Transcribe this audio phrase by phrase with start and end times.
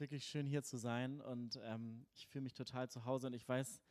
[0.00, 3.34] ist wirklich schön hier zu sein und ähm, ich fühle mich total zu Hause und
[3.34, 3.82] ich weiß,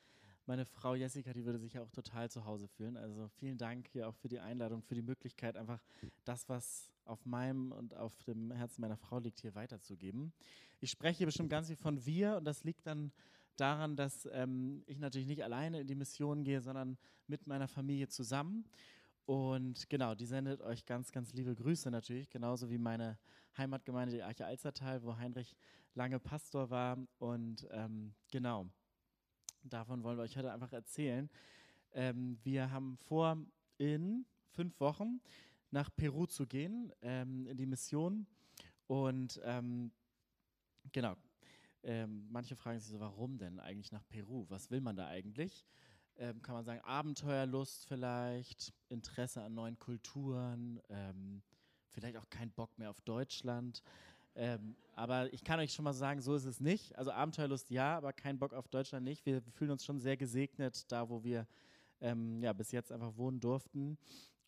[0.47, 2.97] meine Frau Jessica, die würde sich auch total zu Hause fühlen.
[2.97, 5.79] Also vielen Dank hier auch für die Einladung, für die Möglichkeit, einfach
[6.25, 10.33] das, was auf meinem und auf dem Herzen meiner Frau liegt, hier weiterzugeben.
[10.79, 13.11] Ich spreche hier bestimmt ganz viel von wir und das liegt dann
[13.55, 18.07] daran, dass ähm, ich natürlich nicht alleine in die Mission gehe, sondern mit meiner Familie
[18.07, 18.66] zusammen.
[19.27, 23.19] Und genau, die sendet euch ganz, ganz liebe Grüße natürlich, genauso wie meine
[23.59, 25.55] Heimatgemeinde, die Arche Alzertal, wo Heinrich
[26.00, 26.97] lange Pastor war.
[27.17, 28.69] Und ähm, genau,
[29.64, 31.30] davon wollen wir euch heute einfach erzählen.
[31.91, 33.38] Ähm, wir haben vor,
[33.78, 35.19] in fünf Wochen
[35.72, 38.28] nach Peru zu gehen, ähm, in die Mission.
[38.88, 39.91] Und ähm,
[40.94, 41.17] genau,
[41.83, 44.45] ähm, manche fragen sich so, warum denn eigentlich nach Peru?
[44.47, 45.66] Was will man da eigentlich?
[46.16, 50.81] Ähm, kann man sagen, Abenteuerlust vielleicht, Interesse an neuen Kulturen,
[51.89, 53.84] vielleicht auch kein Bock mehr auf Deutschland.
[54.39, 56.97] Ähm, aber ich kann euch schon mal sagen, so ist es nicht.
[56.97, 59.25] Also Abenteuerlust ja, aber kein Bock auf Deutschland nicht.
[59.25, 61.45] Wir fühlen uns schon sehr gesegnet, da wo wir
[61.99, 63.97] ähm, ja, bis jetzt einfach wohnen durften.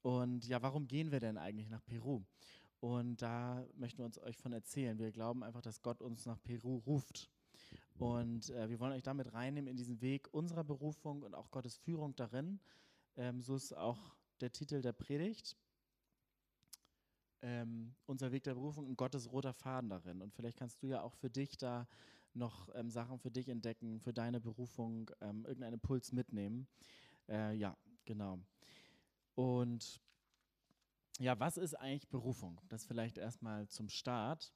[0.02, 2.22] Und ja, warum gehen wir denn eigentlich nach Peru?
[2.80, 4.98] Und da möchten wir uns euch von erzählen.
[4.98, 7.30] Wir glauben einfach, dass Gott uns nach Peru ruft.
[8.00, 11.76] Und äh, wir wollen euch damit reinnehmen in diesen Weg unserer Berufung und auch Gottes
[11.76, 12.62] Führung darin.
[13.18, 15.58] Ähm, so ist auch der Titel der Predigt
[17.42, 20.22] ähm, unser Weg der Berufung und Gottes roter Faden darin.
[20.22, 21.88] Und vielleicht kannst du ja auch für dich da
[22.34, 26.68] noch ähm, Sachen für dich entdecken, für deine Berufung, ähm, irgendeinen Impuls mitnehmen.
[27.28, 27.76] Äh, ja,
[28.06, 28.40] genau.
[29.36, 30.02] Und
[31.20, 32.62] ja, was ist eigentlich Berufung?
[32.70, 34.54] Das vielleicht erstmal zum Start.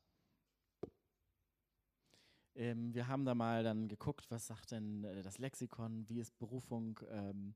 [2.56, 6.38] Ähm, wir haben da mal dann geguckt, was sagt denn äh, das Lexikon, wie ist
[6.38, 7.56] Berufung ähm,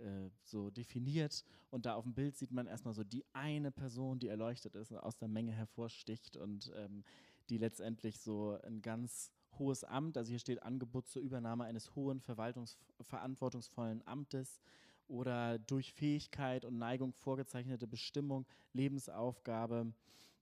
[0.00, 1.44] äh, so definiert.
[1.70, 4.90] Und da auf dem Bild sieht man erstmal so die eine Person, die erleuchtet ist
[4.90, 7.04] und aus der Menge hervorsticht und ähm,
[7.48, 12.20] die letztendlich so ein ganz hohes Amt, also hier steht Angebot zur Übernahme eines hohen
[12.20, 14.60] verantwortungsvollen Amtes
[15.08, 19.92] oder durch Fähigkeit und Neigung vorgezeichnete Bestimmung, Lebensaufgabe.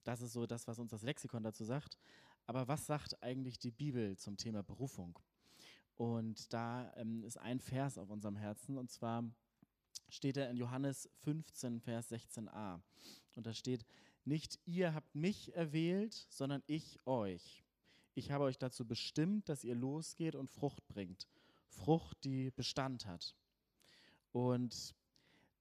[0.05, 1.99] Das ist so das, was uns das Lexikon dazu sagt.
[2.47, 5.19] Aber was sagt eigentlich die Bibel zum Thema Berufung?
[5.97, 9.25] Und da ähm, ist ein Vers auf unserem Herzen, und zwar
[10.09, 12.81] steht er in Johannes 15, Vers 16a.
[13.35, 13.85] Und da steht,
[14.25, 17.65] nicht ihr habt mich erwählt, sondern ich euch.
[18.15, 21.29] Ich habe euch dazu bestimmt, dass ihr losgeht und Frucht bringt.
[21.69, 23.35] Frucht, die Bestand hat.
[24.33, 24.95] Und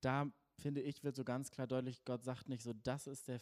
[0.01, 3.39] da finde ich, wird so ganz klar deutlich, Gott sagt nicht so, das ist der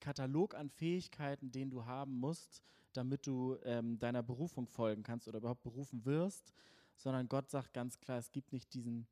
[0.00, 2.62] Katalog an Fähigkeiten, den du haben musst,
[2.92, 6.52] damit du ähm, deiner Berufung folgen kannst oder überhaupt berufen wirst,
[6.96, 9.06] sondern Gott sagt ganz klar, es gibt nicht diesen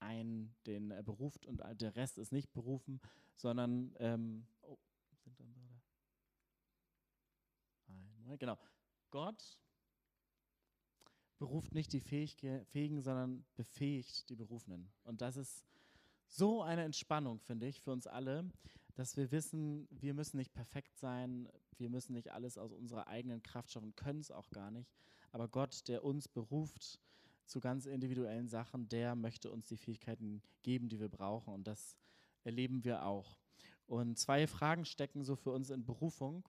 [0.00, 3.00] einen, den er beruft und der Rest ist nicht berufen,
[3.36, 4.78] sondern ähm, oh,
[5.16, 5.60] sind dann da?
[7.88, 8.58] Einmal, genau.
[9.10, 9.58] Gott
[11.38, 14.90] beruft nicht die Fähigen, sondern befähigt die Berufenen.
[15.02, 15.64] Und das ist
[16.26, 18.48] so eine Entspannung, finde ich, für uns alle,
[18.94, 23.42] dass wir wissen, wir müssen nicht perfekt sein, wir müssen nicht alles aus unserer eigenen
[23.42, 24.90] Kraft schaffen, können es auch gar nicht.
[25.32, 27.00] Aber Gott, der uns beruft
[27.46, 31.52] zu ganz individuellen Sachen, der möchte uns die Fähigkeiten geben, die wir brauchen.
[31.52, 31.96] Und das
[32.42, 33.38] erleben wir auch.
[33.86, 36.48] Und zwei Fragen stecken so für uns in Berufung.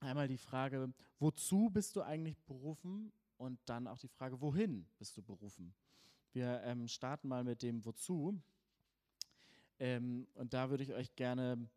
[0.00, 3.12] Einmal die Frage, wozu bist du eigentlich berufen?
[3.36, 5.74] Und dann auch die Frage, wohin bist du berufen?
[6.32, 8.40] Wir ähm, starten mal mit dem Wozu.
[9.78, 11.68] Ähm, und da würde ich euch gerne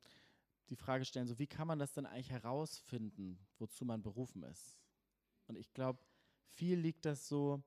[0.70, 4.78] die Frage stellen, so wie kann man das denn eigentlich herausfinden, wozu man berufen ist?
[5.48, 6.00] Und ich glaube,
[6.54, 7.62] viel liegt das so,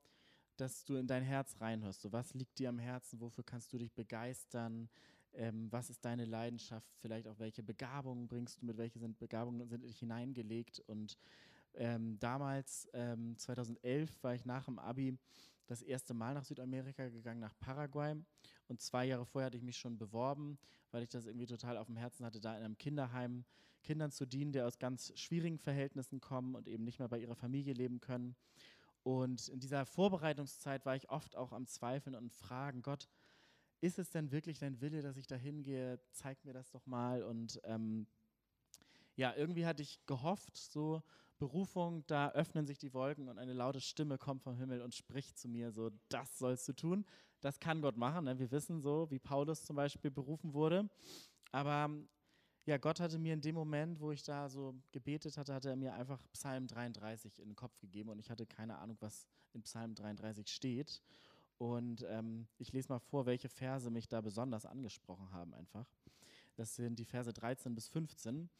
[0.60, 2.02] dass du in dein Herz reinhörst.
[2.02, 3.20] So, was liegt dir am Herzen?
[3.20, 4.88] Wofür kannst du dich begeistern?
[5.32, 6.94] Ähm, was ist deine Leidenschaft?
[7.00, 8.76] Vielleicht auch welche Begabungen bringst du mit?
[8.76, 10.81] Welche sind Begabungen sind in dich hineingelegt?
[10.87, 11.16] Und
[11.75, 15.16] ähm, damals, ähm, 2011, war ich nach dem Abi
[15.66, 18.16] das erste Mal nach Südamerika gegangen, nach Paraguay.
[18.69, 20.58] Und zwei Jahre vorher hatte ich mich schon beworben,
[20.90, 23.44] weil ich das irgendwie total auf dem Herzen hatte, da in einem Kinderheim
[23.82, 27.37] Kindern zu dienen, die aus ganz schwierigen Verhältnissen kommen und eben nicht mehr bei ihrer
[27.37, 28.34] Familie leben können.
[29.08, 33.08] Und in dieser Vorbereitungszeit war ich oft auch am Zweifeln und Fragen, Gott,
[33.81, 35.99] ist es denn wirklich dein Wille, dass ich da hingehe?
[36.12, 37.22] Zeig mir das doch mal.
[37.22, 38.06] Und ähm,
[39.16, 41.02] ja, irgendwie hatte ich gehofft, so
[41.38, 45.38] Berufung, da öffnen sich die Wolken und eine laute Stimme kommt vom Himmel und spricht
[45.38, 47.06] zu mir so, das sollst du tun.
[47.40, 48.26] Das kann Gott machen.
[48.26, 48.38] Ne?
[48.38, 50.90] Wir wissen so, wie Paulus zum Beispiel berufen wurde.
[51.50, 51.88] Aber
[52.69, 55.76] ja, Gott hatte mir in dem Moment, wo ich da so gebetet hatte, hatte er
[55.76, 59.62] mir einfach Psalm 33 in den Kopf gegeben und ich hatte keine Ahnung, was in
[59.62, 61.00] Psalm 33 steht.
[61.56, 65.87] Und ähm, ich lese mal vor, welche Verse mich da besonders angesprochen haben einfach.
[66.56, 68.50] Das sind die Verse 13 bis 15.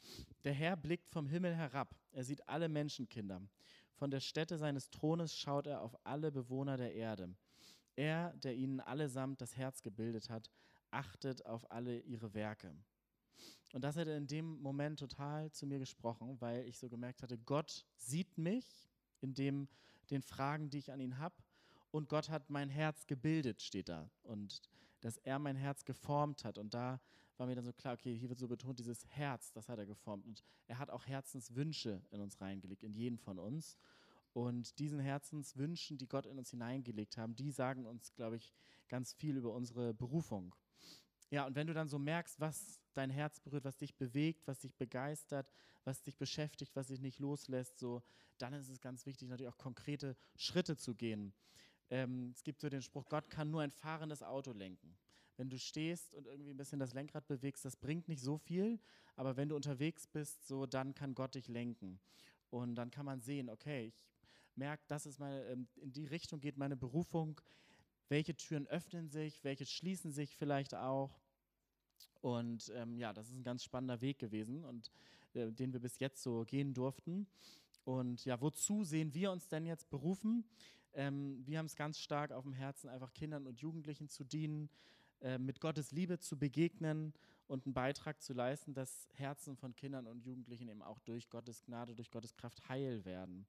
[0.43, 1.95] Der Herr blickt vom Himmel herab.
[2.13, 3.43] Er sieht alle Menschenkinder.
[3.93, 7.35] Von der Stätte seines Thrones schaut er auf alle Bewohner der Erde.
[7.95, 10.51] Er, der ihnen allesamt das Herz gebildet hat,
[10.91, 12.75] achtet auf alle ihre Werke.
[13.73, 17.23] Und das hat er in dem Moment total zu mir gesprochen, weil ich so gemerkt
[17.23, 18.65] hatte, Gott sieht mich
[19.21, 19.69] in dem,
[20.11, 21.35] den Fragen, die ich an ihn habe.
[21.91, 24.11] Und Gott hat mein Herz gebildet, steht da.
[24.23, 24.63] Und
[25.01, 26.59] dass er mein Herz geformt hat.
[26.59, 27.01] Und da
[27.37, 29.87] war mir dann so klar, okay, hier wird so betont, dieses Herz, das hat er
[29.87, 30.27] geformt.
[30.27, 33.77] Und er hat auch Herzenswünsche in uns reingelegt, in jeden von uns.
[34.33, 38.53] Und diesen Herzenswünschen, die Gott in uns hineingelegt haben, die sagen uns, glaube ich,
[38.89, 40.55] ganz viel über unsere Berufung.
[41.31, 44.59] Ja, und wenn du dann so merkst, was dein Herz berührt, was dich bewegt, was
[44.59, 45.51] dich begeistert,
[45.85, 48.03] was dich beschäftigt, was dich nicht loslässt, so,
[48.39, 51.33] dann ist es ganz wichtig, natürlich auch konkrete Schritte zu gehen.
[51.91, 54.97] Ähm, es gibt so den Spruch, Gott kann nur ein fahrendes Auto lenken.
[55.37, 58.81] Wenn du stehst und irgendwie ein bisschen das Lenkrad bewegst, das bringt nicht so viel,
[59.17, 62.01] aber wenn du unterwegs bist, so, dann kann Gott dich lenken.
[62.51, 64.05] Und dann kann man sehen, okay, ich
[64.57, 67.41] merke, das ist meine, ähm, in die Richtung geht meine Berufung,
[68.09, 71.21] welche Türen öffnen sich, welche schließen sich vielleicht auch.
[72.21, 74.91] Und ähm, ja, das ist ein ganz spannender Weg gewesen und
[75.35, 77.27] äh, den wir bis jetzt so gehen durften.
[77.85, 80.45] Und ja, wozu sehen wir uns denn jetzt berufen?
[80.95, 84.69] Ähm, wir haben es ganz stark auf dem Herzen, einfach Kindern und Jugendlichen zu dienen,
[85.21, 87.13] äh, mit Gottes Liebe zu begegnen
[87.47, 91.63] und einen Beitrag zu leisten, dass Herzen von Kindern und Jugendlichen eben auch durch Gottes
[91.65, 93.47] Gnade, durch Gottes Kraft heil werden.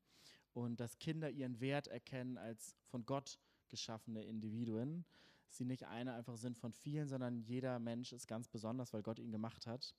[0.53, 5.05] Und dass Kinder ihren Wert erkennen als von Gott geschaffene Individuen.
[5.49, 9.19] Sie nicht eine einfach sind von vielen, sondern jeder Mensch ist ganz besonders, weil Gott
[9.19, 9.95] ihn gemacht hat.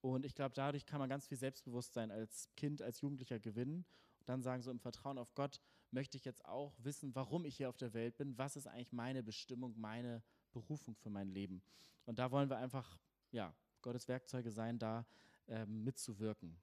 [0.00, 3.84] Und ich glaube, dadurch kann man ganz viel Selbstbewusstsein als Kind, als Jugendlicher gewinnen.
[4.18, 5.60] Und dann sagen, so im Vertrauen auf Gott
[5.90, 8.92] möchte ich jetzt auch wissen, warum ich hier auf der Welt bin, was ist eigentlich
[8.92, 10.22] meine Bestimmung, meine
[10.52, 11.62] Berufung für mein Leben.
[12.04, 12.98] Und da wollen wir einfach,
[13.30, 15.06] ja, Gottes Werkzeuge sein, da
[15.48, 16.56] ähm, mitzuwirken.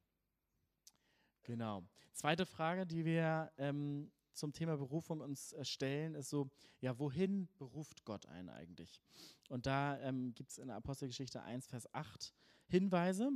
[1.44, 1.84] Genau.
[2.14, 6.50] Zweite Frage, die wir ähm, zum Thema Berufung uns äh, stellen, ist so,
[6.81, 9.02] ja, wohin beruft Gott einen eigentlich?
[9.50, 12.34] Und da ähm, gibt es in der Apostelgeschichte 1, Vers 8
[12.68, 13.31] Hinweise.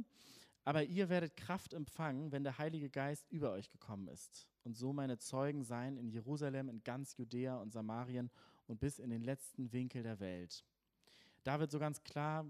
[0.65, 4.47] Aber ihr werdet Kraft empfangen, wenn der Heilige Geist über euch gekommen ist.
[4.63, 8.31] Und so meine Zeugen sein in Jerusalem, in ganz Judäa und Samarien
[8.67, 10.63] und bis in den letzten Winkel der Welt.
[11.43, 12.45] Da wird so ganz klar,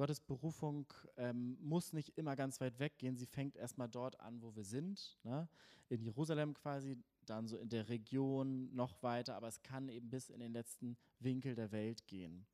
[0.00, 0.86] Gottes Berufung
[1.18, 3.18] ähm, muss nicht immer ganz weit weggehen.
[3.18, 5.18] Sie fängt erstmal dort an, wo wir sind.
[5.24, 5.46] Ne?
[5.90, 10.30] In Jerusalem quasi, dann so in der Region noch weiter, aber es kann eben bis
[10.30, 12.46] in den letzten Winkel der Welt gehen.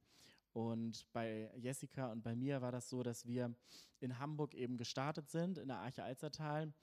[0.54, 3.54] Und bei Jessica und bei mir war das so, dass wir
[4.00, 6.74] in Hamburg eben gestartet sind, in der Arche Alzertal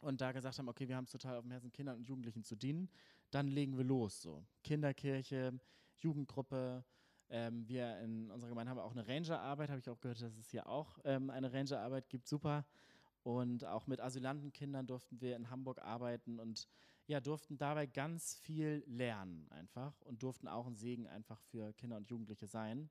[0.00, 2.42] und da gesagt haben, okay, wir haben es total auf dem Herzen, Kindern und Jugendlichen
[2.42, 2.90] zu dienen,
[3.30, 4.20] dann legen wir los.
[4.20, 5.60] So Kinderkirche,
[5.94, 6.84] Jugendgruppe.
[7.30, 10.50] Ähm, wir in unserer Gemeinde haben auch eine Rangerarbeit, habe ich auch gehört, dass es
[10.50, 12.26] hier auch ähm, eine Rangerarbeit gibt.
[12.26, 12.64] Super.
[13.22, 16.68] Und auch mit Asylantenkindern durften wir in Hamburg arbeiten und
[17.06, 21.96] ja, durften dabei ganz viel lernen einfach und durften auch ein Segen einfach für Kinder
[21.96, 22.88] und Jugendliche sein.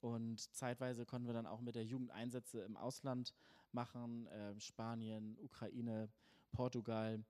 [0.00, 3.34] Und zeitweise konnten wir dann auch mit der Jugend Einsätze im Ausland
[3.72, 6.08] machen, äh, Spanien, Ukraine,
[6.52, 7.22] Portugal.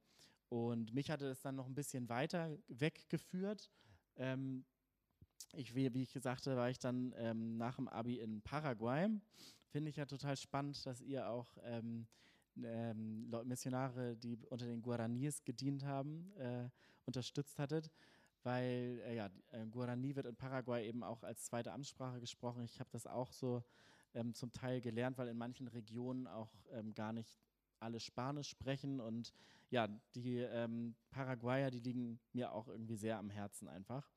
[0.49, 3.71] Und mich hatte es dann noch ein bisschen weiter weggeführt.
[4.17, 4.65] Ähm,
[5.53, 9.09] ich, wie, wie ich sagte, war ich dann ähm, nach dem Abi in Paraguay.
[9.69, 12.07] Finde ich ja total spannend, dass ihr auch ähm,
[12.57, 16.69] ähm, Missionare, die unter den Guaranis gedient haben, äh,
[17.07, 17.91] unterstützt hattet,
[18.43, 22.65] weil äh, ja, äh, Guarani wird in Paraguay eben auch als zweite Amtssprache gesprochen.
[22.65, 23.63] Ich habe das auch so
[24.15, 27.41] ähm, zum Teil gelernt, weil in manchen Regionen auch ähm, gar nicht
[27.79, 29.33] alle Spanisch sprechen und
[29.71, 34.11] ja, die ähm, Paraguayer, die liegen mir auch irgendwie sehr am Herzen einfach.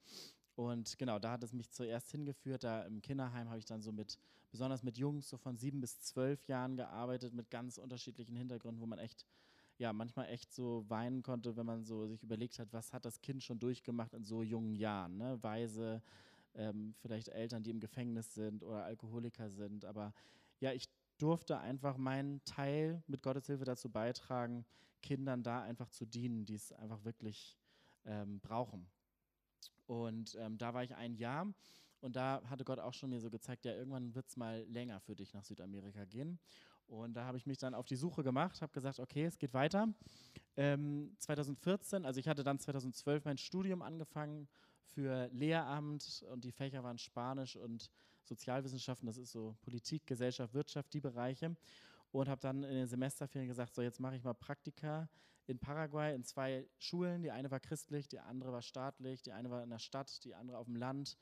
[0.55, 2.63] Und genau, da hat es mich zuerst hingeführt.
[2.63, 4.19] Da im Kinderheim habe ich dann so mit,
[4.51, 8.85] besonders mit Jungs so von sieben bis zwölf Jahren gearbeitet, mit ganz unterschiedlichen Hintergründen, wo
[8.85, 9.25] man echt,
[9.77, 13.21] ja, manchmal echt so weinen konnte, wenn man so sich überlegt hat, was hat das
[13.21, 15.41] Kind schon durchgemacht in so jungen Jahren, ne?
[15.41, 16.03] Weise,
[16.53, 19.85] ähm, vielleicht Eltern, die im Gefängnis sind oder Alkoholiker sind.
[19.85, 20.13] Aber
[20.59, 24.65] ja, ich durfte einfach meinen Teil mit Gottes Hilfe dazu beitragen,
[25.01, 27.57] Kindern da einfach zu dienen, die es einfach wirklich
[28.05, 28.87] ähm, brauchen.
[30.01, 31.47] Und ähm, da war ich ein Jahr
[32.01, 34.99] und da hatte Gott auch schon mir so gezeigt, ja, irgendwann wird es mal länger
[34.99, 36.39] für dich nach Südamerika gehen.
[36.85, 39.53] Und da habe ich mich dann auf die Suche gemacht, habe gesagt, okay, es geht
[39.53, 39.87] weiter.
[40.57, 44.47] Ähm, 2014, also ich hatte dann 2012 mein Studium angefangen
[44.83, 47.89] für Lehramt und die Fächer waren Spanisch und
[48.23, 51.55] Sozialwissenschaften, das ist so Politik, Gesellschaft, Wirtschaft, die Bereiche.
[52.11, 55.09] Und habe dann in den Semesterferien gesagt, so jetzt mache ich mal Praktika
[55.47, 57.21] in Paraguay in zwei Schulen.
[57.23, 60.35] Die eine war christlich, die andere war staatlich, die eine war in der Stadt, die
[60.35, 61.17] andere auf dem Land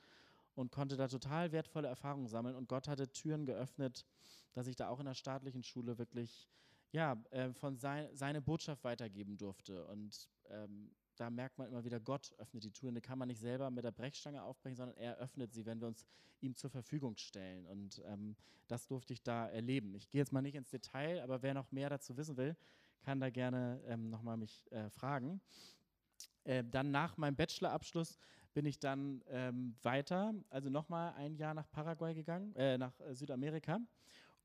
[0.56, 2.56] und konnte da total wertvolle Erfahrungen sammeln.
[2.56, 4.06] Und Gott hatte Türen geöffnet,
[4.54, 6.50] dass ich da auch in der staatlichen Schule wirklich
[6.92, 9.86] ja, äh, von sein, seine Botschaft weitergeben durfte.
[9.86, 12.96] Und ähm, da merkt man immer wieder, Gott öffnet die Türen.
[12.96, 15.88] Die kann man nicht selber mit der Brechstange aufbrechen, sondern er öffnet sie, wenn wir
[15.88, 16.06] uns
[16.42, 17.66] ihm zur Verfügung stellen.
[17.68, 18.36] Und ähm,
[18.68, 19.96] das durfte ich da erleben.
[19.96, 22.56] Ich gehe jetzt mal nicht ins Detail, aber wer noch mehr dazu wissen will,
[23.02, 25.42] kann da gerne ähm, nochmal mich äh, fragen.
[26.44, 28.18] Äh, dann nach meinem Bachelorabschluss
[28.54, 33.14] bin ich dann ähm, weiter, also nochmal ein Jahr nach Paraguay gegangen, äh, nach äh,
[33.16, 33.80] Südamerika.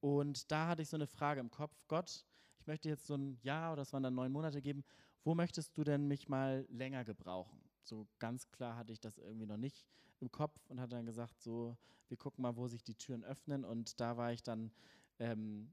[0.01, 2.25] Und da hatte ich so eine Frage im Kopf, Gott,
[2.61, 4.85] ich möchte jetzt so ein Jahr oder es waren dann neun Monate geben,
[5.25, 7.61] wo möchtest du denn mich mal länger gebrauchen?
[7.83, 9.87] So ganz klar hatte ich das irgendwie noch nicht
[10.21, 11.77] im Kopf und hatte dann gesagt, so,
[12.09, 13.65] wir gucken mal, wo sich die Türen öffnen.
[13.65, 14.71] Und da war ich dann,
[15.19, 15.73] ähm,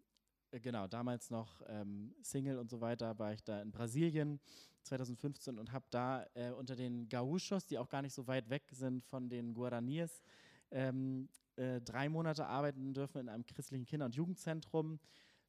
[0.61, 4.39] genau, damals noch ähm, Single und so weiter, war ich da in Brasilien
[4.83, 8.63] 2015 und habe da äh, unter den Gauchos, die auch gar nicht so weit weg
[8.71, 10.21] sind von den Guaraniers,
[10.71, 14.99] ähm, äh, drei Monate arbeiten dürfen in einem christlichen Kinder- und Jugendzentrum.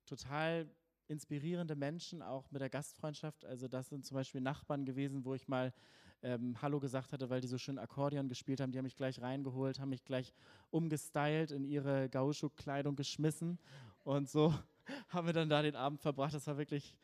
[0.06, 0.68] Total
[1.08, 3.44] inspirierende Menschen, auch mit der Gastfreundschaft.
[3.44, 5.72] Also das sind zum Beispiel Nachbarn gewesen, wo ich mal
[6.22, 8.72] ähm, Hallo gesagt hatte, weil die so schön Akkordeon gespielt haben.
[8.72, 10.32] Die haben mich gleich reingeholt, haben mich gleich
[10.70, 13.58] umgestylt, in ihre Gaucho-Kleidung geschmissen.
[14.02, 14.54] Und so
[15.08, 16.34] haben wir dann da den Abend verbracht.
[16.34, 16.96] Das war wirklich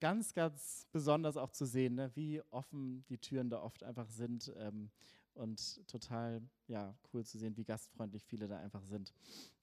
[0.00, 2.10] ganz, ganz besonders auch zu sehen, ne?
[2.14, 4.52] wie offen die Türen da oft einfach sind.
[4.56, 4.90] Ähm,
[5.34, 9.12] und total ja, cool zu sehen, wie gastfreundlich viele da einfach sind.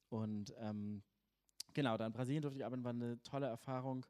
[0.09, 1.01] Und ähm,
[1.73, 4.05] genau, dann Brasilien durfte ich arbeiten, war eine tolle Erfahrung.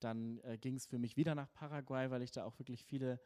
[0.00, 3.18] Dann äh, ging es für mich wieder nach Paraguay, weil ich da auch wirklich viele,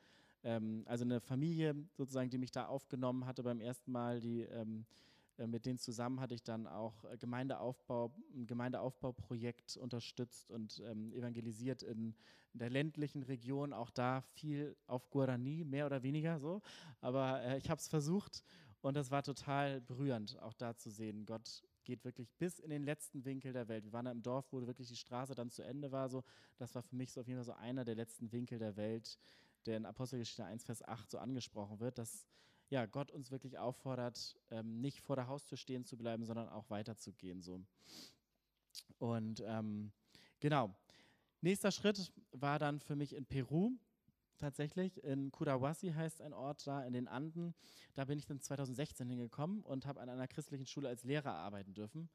[0.45, 4.85] ähm, also eine Familie sozusagen, die mich da aufgenommen hatte beim ersten Mal, die ähm,
[4.85, 5.10] äh,
[5.47, 11.83] mit denen zusammen hatte ich dann auch äh, Gemeindeaufbau, ein Gemeindeaufbauprojekt unterstützt und ähm, evangelisiert
[11.83, 12.15] in,
[12.53, 16.63] in, der ländlichen Region, auch da viel auf Guarani, mehr oder weniger so.
[17.01, 18.43] Aber äh, ich habe es versucht
[18.83, 21.27] und das war total berührend, auch da zu sehen.
[21.27, 23.85] Gott geht wirklich bis in den letzten Winkel der Welt.
[23.85, 26.09] Wir waren da im Dorf, wo wirklich die Straße dann zu Ende war.
[26.09, 26.23] So.
[26.57, 29.19] Das war für mich so auf jeden Fall so einer der letzten Winkel der Welt,
[29.67, 32.27] der in Apostelgeschichte 1, Vers 8 so angesprochen wird, dass
[32.71, 36.71] ja, Gott uns wirklich auffordert, ähm, nicht vor der Haustür stehen zu bleiben, sondern auch
[36.71, 37.43] weiterzugehen.
[37.43, 37.61] So.
[38.99, 39.93] Und ähm,
[40.39, 40.75] genau.
[41.43, 43.73] Nächster Schritt war dann für mich in Peru
[44.39, 45.03] tatsächlich.
[45.03, 47.55] In Curahuasi heißt ein Ort da in den Anden.
[47.95, 51.75] Da bin ich dann 2016 hingekommen und habe an einer christlichen Schule als Lehrer arbeiten
[51.75, 52.09] dürfen.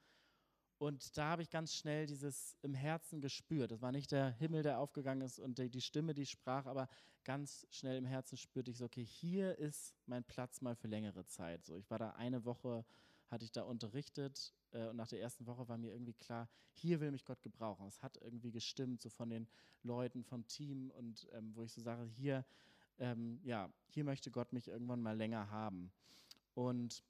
[0.78, 3.72] Und da habe ich ganz schnell dieses im Herzen gespürt.
[3.72, 6.90] Das war nicht der Himmel, der aufgegangen ist und die, Stimme, die sprach, aber
[7.24, 11.26] ganz schnell im Herzen spürte ich so, okay, hier ist mein Platz mal für längere
[11.26, 11.66] Zeit.
[11.66, 12.86] So, ich war da eine Woche,
[13.30, 17.00] hatte ich da unterrichtet äh, und nach der ersten Woche war mir irgendwie klar, hier
[17.00, 17.88] will mich Gott gebrauchen.
[17.88, 19.48] Es hat irgendwie gestimmt, so von den
[19.82, 22.46] Leuten, vom Team und ähm, wo ich so sage, hier,
[22.98, 25.92] ähm, ja, hier möchte Gott mich irgendwann mal länger haben.
[26.54, 27.04] Und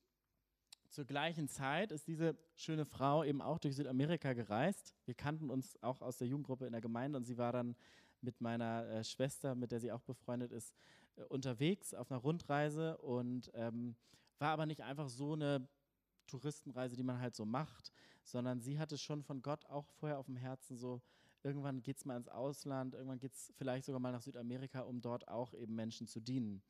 [0.89, 4.95] zur gleichen Zeit ist diese schöne Frau eben auch durch Südamerika gereist.
[5.05, 7.75] Wir kannten uns auch aus der Jugendgruppe in der Gemeinde und sie war dann
[8.21, 10.73] mit meiner äh, Schwester, mit der sie auch befreundet ist,
[11.15, 13.95] äh, unterwegs auf einer Rundreise und ähm,
[14.39, 15.67] war aber nicht einfach so eine
[16.27, 17.91] Touristenreise, die man halt so macht,
[18.23, 21.01] sondern sie hatte schon von Gott auch vorher auf dem Herzen so,
[21.43, 25.01] irgendwann geht es mal ins Ausland, irgendwann geht es vielleicht sogar mal nach Südamerika, um
[25.01, 26.63] dort auch eben Menschen zu dienen.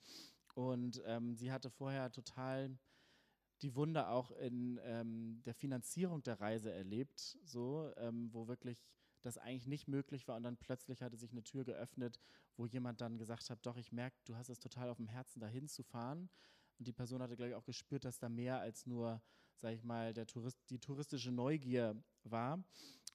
[0.54, 2.78] Und ähm, sie hatte vorher total
[3.66, 8.86] die Wunder auch in ähm, der Finanzierung der Reise erlebt, so, ähm, wo wirklich
[9.24, 12.20] das eigentlich nicht möglich war und dann plötzlich hatte sich eine Tür geöffnet,
[12.58, 15.40] wo jemand dann gesagt hat, doch, ich merke, du hast es total auf dem Herzen,
[15.40, 16.30] dahin zu fahren.
[16.78, 19.20] Und die Person hatte, glaube ich, auch gespürt, dass da mehr als nur,
[19.56, 22.64] sage ich mal, der Tourist, die touristische Neugier war.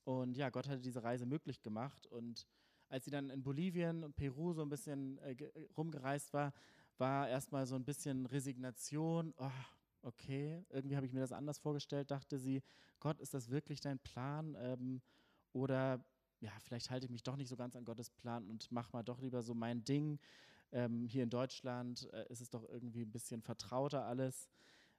[0.03, 2.09] Und ja, Gott hatte diese Reise möglich gemacht.
[2.09, 2.45] Und
[2.89, 5.37] als sie dann in Bolivien und Peru so ein bisschen äh,
[5.77, 6.53] rumgereist war,
[6.99, 9.33] war erstmal so ein bisschen Resignation.
[9.37, 9.51] Oh,
[10.03, 12.63] okay, irgendwie habe ich mir das anders vorgestellt, dachte sie,
[13.01, 14.57] Gott, ist das wirklich dein Plan?
[14.61, 15.03] Ähm,
[15.53, 16.05] oder
[16.41, 19.03] ja, vielleicht halte ich mich doch nicht so ganz an Gottes Plan und mache mal
[19.03, 20.19] doch lieber so mein Ding.
[20.73, 24.49] Ähm, hier in Deutschland äh, ist es doch irgendwie ein bisschen vertrauter alles.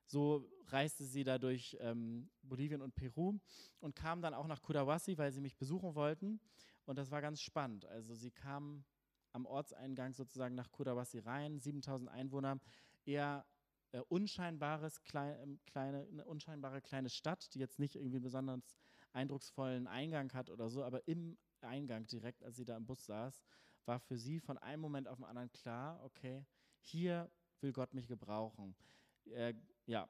[0.05, 3.39] So reiste sie da durch ähm, Bolivien und Peru
[3.79, 6.39] und kam dann auch nach Kudawasi, weil sie mich besuchen wollten.
[6.85, 7.85] Und das war ganz spannend.
[7.85, 8.83] Also sie kam
[9.31, 12.59] am Ortseingang sozusagen nach Kudawasi rein, 7000 Einwohner,
[13.05, 13.45] eher
[13.91, 18.77] äh, unscheinbares, klein, ähm, kleine, eine unscheinbare kleine Stadt, die jetzt nicht irgendwie ein besonders
[19.13, 23.43] eindrucksvollen Eingang hat oder so, aber im Eingang direkt, als sie da im Bus saß,
[23.85, 26.45] war für sie von einem Moment auf den anderen klar, okay,
[26.79, 27.29] hier
[27.59, 28.75] will Gott mich gebrauchen.
[29.25, 29.53] Äh,
[29.85, 30.07] ja,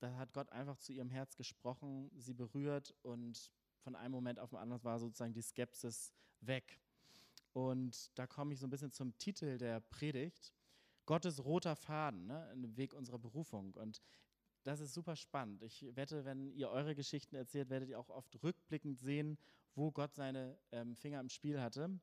[0.00, 4.50] da hat Gott einfach zu ihrem Herz gesprochen, sie berührt und von einem Moment auf
[4.50, 6.80] den anderen war sozusagen die Skepsis weg.
[7.52, 10.54] Und da komme ich so ein bisschen zum Titel der Predigt.
[11.06, 13.74] Gottes roter Faden, ne, im Weg unserer Berufung.
[13.74, 14.00] Und
[14.64, 15.62] das ist super spannend.
[15.62, 19.38] Ich wette, wenn ihr eure Geschichten erzählt, werdet ihr auch oft rückblickend sehen,
[19.74, 22.00] wo Gott seine ähm, Finger im Spiel hatte.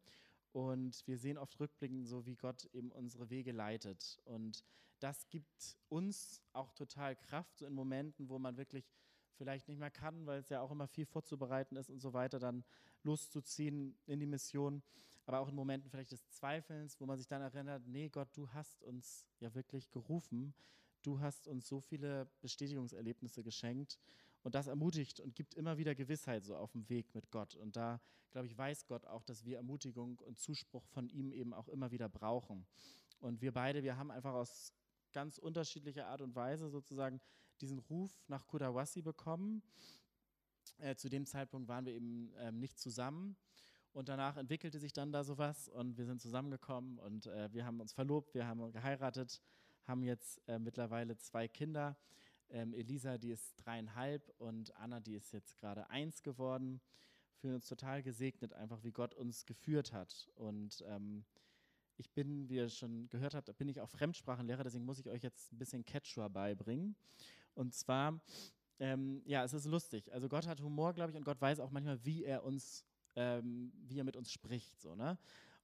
[0.51, 4.19] Und wir sehen oft rückblickend so, wie Gott eben unsere Wege leitet.
[4.25, 4.63] Und
[4.99, 8.91] das gibt uns auch total Kraft, so in Momenten, wo man wirklich
[9.35, 12.39] vielleicht nicht mehr kann, weil es ja auch immer viel vorzubereiten ist und so weiter,
[12.39, 12.65] dann
[13.03, 14.83] loszuziehen in die Mission.
[15.29, 18.49] Aber auch in Momenten vielleicht des Zweifelns, wo man sich dann erinnert, nee Gott, du
[18.49, 20.55] hast uns ja wirklich gerufen.
[21.03, 23.99] Du hast uns so viele Bestätigungserlebnisse geschenkt
[24.41, 27.53] und das ermutigt und gibt immer wieder Gewissheit so auf dem Weg mit Gott.
[27.53, 31.53] Und da, glaube ich, weiß Gott auch, dass wir Ermutigung und Zuspruch von ihm eben
[31.53, 32.65] auch immer wieder brauchen.
[33.19, 34.73] Und wir beide, wir haben einfach aus
[35.13, 37.21] ganz unterschiedlicher Art und Weise sozusagen
[37.61, 39.61] diesen Ruf nach Kudawasi bekommen.
[40.79, 43.37] Äh, zu dem Zeitpunkt waren wir eben ähm, nicht zusammen.
[43.91, 47.81] Und danach entwickelte sich dann da sowas und wir sind zusammengekommen und äh, wir haben
[47.81, 49.41] uns verlobt, wir haben geheiratet,
[49.85, 51.97] haben jetzt äh, mittlerweile zwei Kinder
[52.51, 56.81] ähm, Elisa, die ist dreieinhalb und Anna, die ist jetzt gerade eins geworden.
[57.35, 60.29] Fühlen uns total gesegnet, einfach wie Gott uns geführt hat.
[60.35, 61.25] Und ähm,
[61.97, 65.23] ich bin, wie ihr schon gehört habt, bin ich auch Fremdsprachenlehrer, deswegen muss ich euch
[65.23, 66.95] jetzt ein bisschen Quechua beibringen.
[67.53, 68.19] Und zwar,
[68.79, 70.11] ähm, ja, es ist lustig.
[70.11, 72.85] Also Gott hat Humor, glaube ich, und Gott weiß auch manchmal, wie er uns,
[73.19, 74.79] ähm, wie er mit uns spricht.
[74.79, 75.17] So, ne?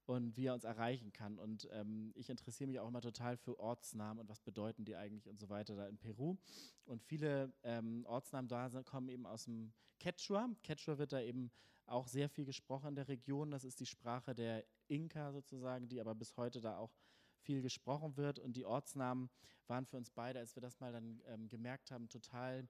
[0.06, 1.40] und wie er uns erreichen kann.
[1.40, 5.28] Und ähm, ich interessiere mich auch immer total für Ortsnamen und was bedeuten die eigentlich
[5.28, 6.38] und so weiter da in Peru.
[6.86, 10.50] Und viele ähm, Ortsnamen da sind, kommen eben aus dem Quechua.
[10.64, 11.52] Quechua wird da eben
[11.88, 13.52] auch sehr viel gesprochen in der Region.
[13.52, 16.94] Das ist die Sprache der Inka sozusagen, die aber bis heute da auch
[17.42, 18.38] viel gesprochen wird.
[18.38, 19.30] Und die Ortsnamen
[19.68, 22.68] waren für uns beide, als wir das mal dann ähm, gemerkt haben, total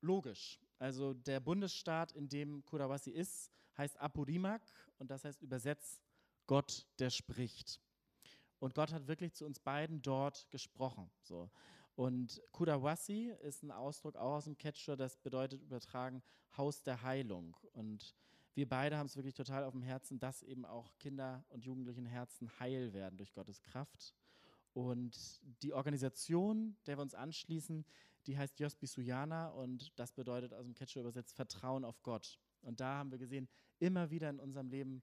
[0.00, 0.60] logisch.
[0.78, 4.62] Also der Bundesstaat, in dem Kurawasi ist, heißt Apurimac
[4.98, 6.02] und das heißt übersetzt
[6.46, 7.80] Gott, der spricht.
[8.58, 11.10] Und Gott hat wirklich zu uns beiden dort gesprochen.
[11.22, 11.50] So.
[11.94, 16.22] Und Kudawasi ist ein Ausdruck auch aus dem Quechua, das bedeutet übertragen
[16.56, 17.56] Haus der Heilung.
[17.72, 18.14] Und
[18.54, 22.06] wir beide haben es wirklich total auf dem Herzen, dass eben auch Kinder und Jugendlichen
[22.06, 24.14] Herzen heil werden durch Gottes Kraft.
[24.74, 27.84] Und die Organisation, der wir uns anschließen,
[28.26, 32.38] die heißt Jospi Suyana und das bedeutet aus dem Quechua übersetzt Vertrauen auf Gott.
[32.60, 35.02] Und da haben wir gesehen, immer wieder in unserem Leben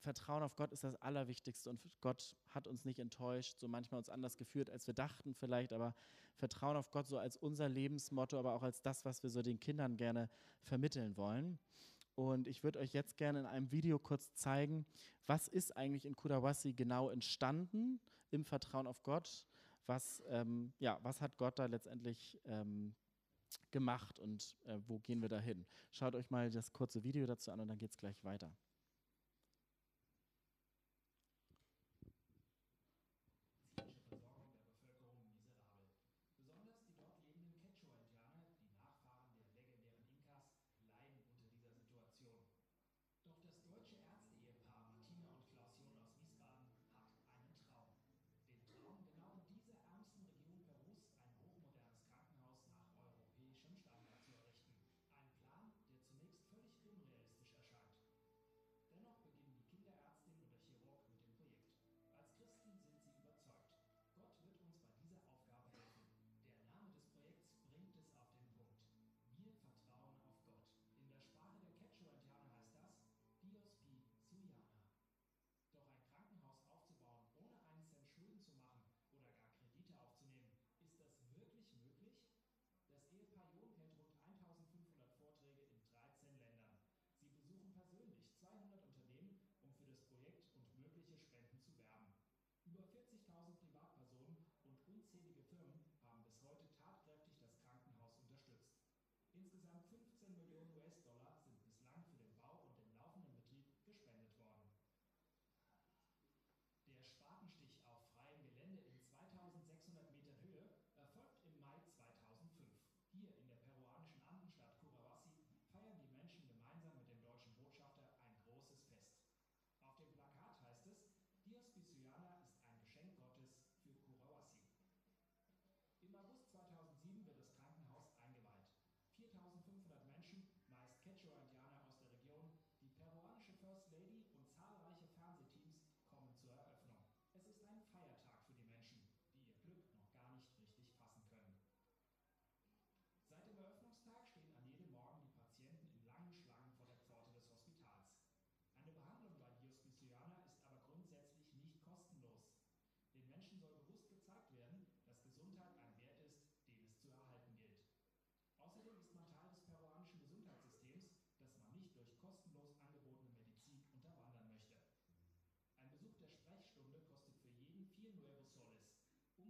[0.00, 4.08] Vertrauen auf Gott ist das Allerwichtigste und Gott hat uns nicht enttäuscht, so manchmal uns
[4.08, 5.94] anders geführt, als wir dachten vielleicht, aber
[6.36, 9.60] Vertrauen auf Gott so als unser Lebensmotto, aber auch als das, was wir so den
[9.60, 10.30] Kindern gerne
[10.62, 11.58] vermitteln wollen.
[12.14, 14.86] Und ich würde euch jetzt gerne in einem Video kurz zeigen,
[15.26, 18.00] was ist eigentlich in Kudawasi genau entstanden
[18.30, 19.46] im Vertrauen auf Gott,
[19.90, 22.94] was, ähm, ja, was hat Gott da letztendlich ähm,
[23.72, 25.66] gemacht und äh, wo gehen wir da hin.
[25.90, 28.56] Schaut euch mal das kurze Video dazu an und dann geht es gleich weiter.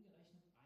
[0.04, 0.59] umgerechnet.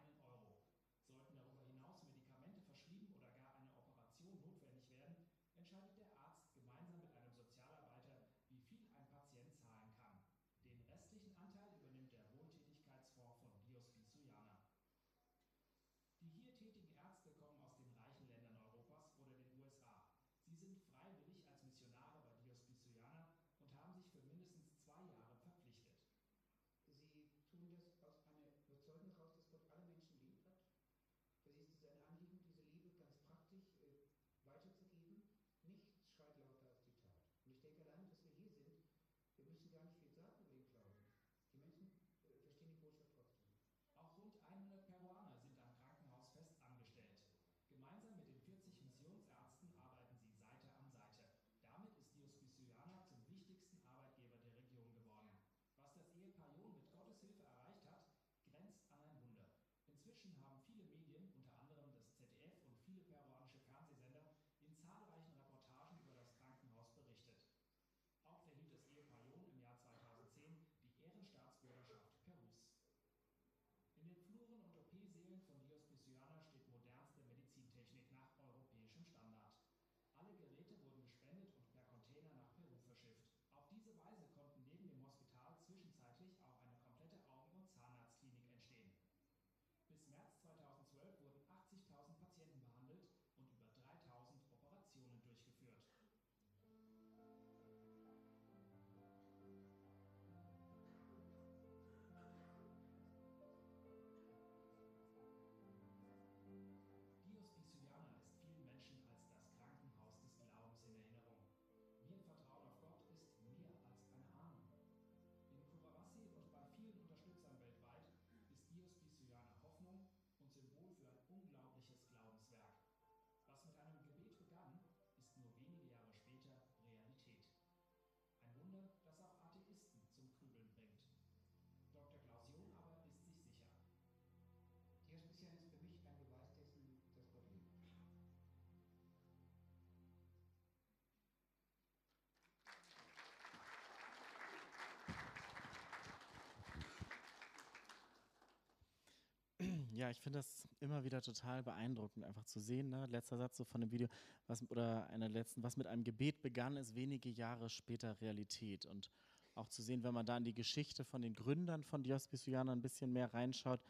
[149.96, 152.90] Ja, ich finde das immer wieder total beeindruckend, einfach zu sehen.
[152.90, 153.06] Ne?
[153.06, 154.08] Letzter Satz so von dem Video,
[154.46, 158.86] was, oder einer letzten, was mit einem Gebet begann, ist wenige Jahre später Realität.
[158.86, 159.10] Und
[159.54, 162.72] auch zu sehen, wenn man da in die Geschichte von den Gründern von Dios Bisuyana
[162.72, 163.80] ein bisschen mehr reinschaut,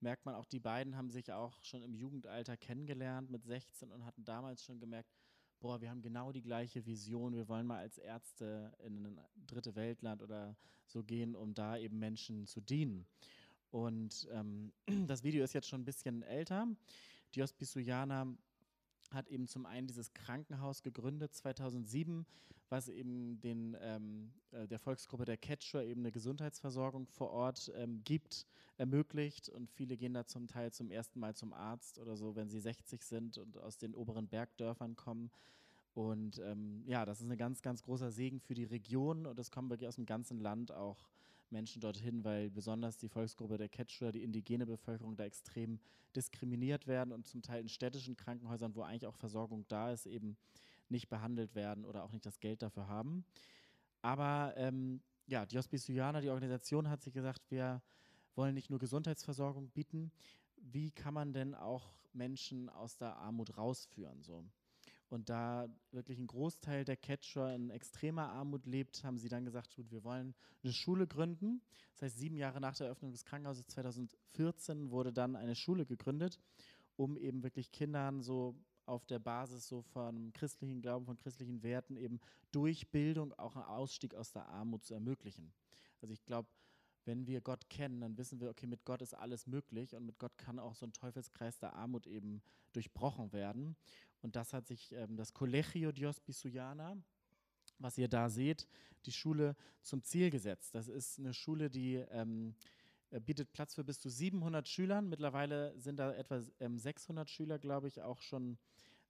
[0.00, 4.04] merkt man auch, die beiden haben sich auch schon im Jugendalter kennengelernt mit 16 und
[4.04, 5.10] hatten damals schon gemerkt,
[5.60, 9.74] boah, wir haben genau die gleiche Vision, wir wollen mal als Ärzte in ein dritte
[9.74, 13.06] Weltland oder so gehen, um da eben Menschen zu dienen.
[13.74, 14.72] Und ähm,
[15.08, 16.68] das Video ist jetzt schon ein bisschen älter.
[17.34, 18.32] Dios Bisuyana
[19.10, 22.24] hat eben zum einen dieses Krankenhaus gegründet 2007,
[22.68, 28.00] was eben den, ähm, äh, der Volksgruppe der Quechua eben eine Gesundheitsversorgung vor Ort ähm,
[28.04, 29.48] gibt, ermöglicht.
[29.48, 32.60] Und viele gehen da zum Teil zum ersten Mal zum Arzt oder so, wenn sie
[32.60, 35.32] 60 sind und aus den oberen Bergdörfern kommen.
[35.94, 39.50] Und ähm, ja, das ist ein ganz, ganz großer Segen für die Region und es
[39.50, 41.08] kommen wirklich aus dem ganzen Land auch
[41.54, 45.78] Menschen dorthin, weil besonders die Volksgruppe der Quechua, die indigene Bevölkerung, da extrem
[46.14, 50.36] diskriminiert werden und zum Teil in städtischen Krankenhäusern, wo eigentlich auch Versorgung da ist, eben
[50.88, 53.24] nicht behandelt werden oder auch nicht das Geld dafür haben.
[54.02, 57.80] Aber ähm, ja, die Hospiciana, die Organisation, hat sich gesagt, wir
[58.34, 60.10] wollen nicht nur Gesundheitsversorgung bieten,
[60.56, 64.22] wie kann man denn auch Menschen aus der Armut rausführen?
[64.22, 64.44] So.
[65.14, 69.76] Und da wirklich ein Großteil der Catcher in extremer Armut lebt, haben sie dann gesagt,
[69.76, 71.62] gut, wir wollen eine Schule gründen.
[71.92, 76.40] Das heißt, sieben Jahre nach der Eröffnung des Krankenhauses 2014 wurde dann eine Schule gegründet,
[76.96, 81.96] um eben wirklich Kindern so auf der Basis so von christlichen Glauben, von christlichen Werten
[81.96, 82.18] eben
[82.50, 85.52] durch Bildung auch einen Ausstieg aus der Armut zu ermöglichen.
[86.02, 86.48] Also ich glaube,
[87.04, 90.18] wenn wir Gott kennen, dann wissen wir, okay, mit Gott ist alles möglich und mit
[90.18, 93.76] Gott kann auch so ein Teufelskreis der Armut eben durchbrochen werden.
[94.22, 96.96] Und das hat sich ähm, das Colegio Dios Bisuyana,
[97.78, 98.66] was ihr da seht,
[99.04, 100.74] die Schule zum Ziel gesetzt.
[100.74, 102.54] Das ist eine Schule, die ähm,
[103.10, 105.08] äh, bietet Platz für bis zu 700 Schülern.
[105.08, 108.58] Mittlerweile sind da etwa ähm, 600 Schüler, glaube ich, auch schon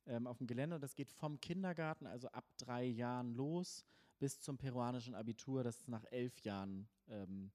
[0.07, 0.81] ähm, auf dem Gelände.
[0.81, 3.85] Das geht vom Kindergarten, also ab drei Jahren los,
[4.19, 7.51] bis zum peruanischen Abitur, das nach elf Jahren ähm,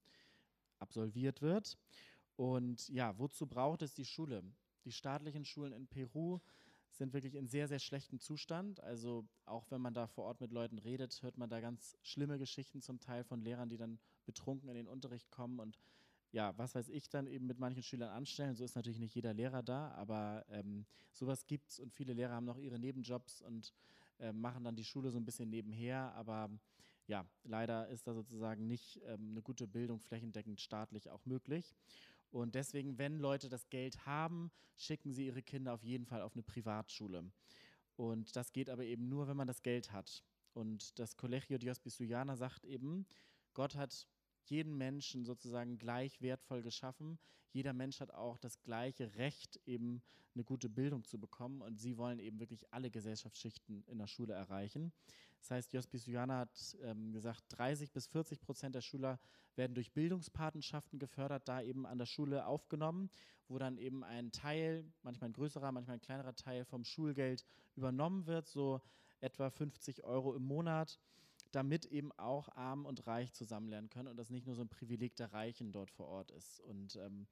[0.80, 1.78] absolviert wird.
[2.36, 4.42] Und ja, wozu braucht es die Schule?
[4.84, 6.40] Die staatlichen Schulen in Peru
[6.90, 8.80] sind wirklich in sehr, sehr schlechtem Zustand.
[8.82, 12.38] Also auch wenn man da vor Ort mit Leuten redet, hört man da ganz schlimme
[12.38, 15.78] Geschichten zum Teil von Lehrern, die dann betrunken in den Unterricht kommen und
[16.32, 18.54] ja, was weiß ich dann eben mit manchen Schülern anstellen.
[18.54, 22.46] So ist natürlich nicht jeder Lehrer da, aber ähm, sowas es und viele Lehrer haben
[22.46, 23.72] noch ihre Nebenjobs und
[24.20, 26.14] äh, machen dann die Schule so ein bisschen nebenher.
[26.14, 26.48] Aber
[27.10, 31.74] ja, leider ist da sozusagen nicht ähm, eine gute Bildung flächendeckend staatlich auch möglich.
[32.30, 36.34] Und deswegen, wenn Leute das Geld haben, schicken sie ihre Kinder auf jeden Fall auf
[36.34, 37.24] eine Privatschule.
[37.96, 40.22] Und das geht aber eben nur, wenn man das Geld hat.
[40.54, 43.06] Und das Colegio Dios Bisuyana sagt eben,
[43.54, 44.06] Gott hat
[44.44, 47.18] jeden Menschen sozusagen gleich wertvoll geschaffen.
[47.52, 50.02] Jeder Mensch hat auch das gleiche Recht, eben
[50.34, 51.62] eine gute Bildung zu bekommen.
[51.62, 54.92] Und sie wollen eben wirklich alle Gesellschaftsschichten in der Schule erreichen.
[55.40, 59.18] Das heißt, Jos Bisuyana hat ähm, gesagt, 30 bis 40 Prozent der Schüler
[59.56, 63.10] werden durch Bildungspatenschaften gefördert, da eben an der Schule aufgenommen,
[63.48, 68.26] wo dann eben ein Teil, manchmal ein größerer, manchmal ein kleinerer Teil vom Schulgeld übernommen
[68.26, 68.80] wird, so
[69.20, 70.98] etwa 50 Euro im Monat
[71.52, 75.16] damit eben auch arm und reich zusammenlernen können und das nicht nur so ein Privileg
[75.16, 76.60] der Reichen dort vor Ort ist.
[76.60, 77.26] Und ähm,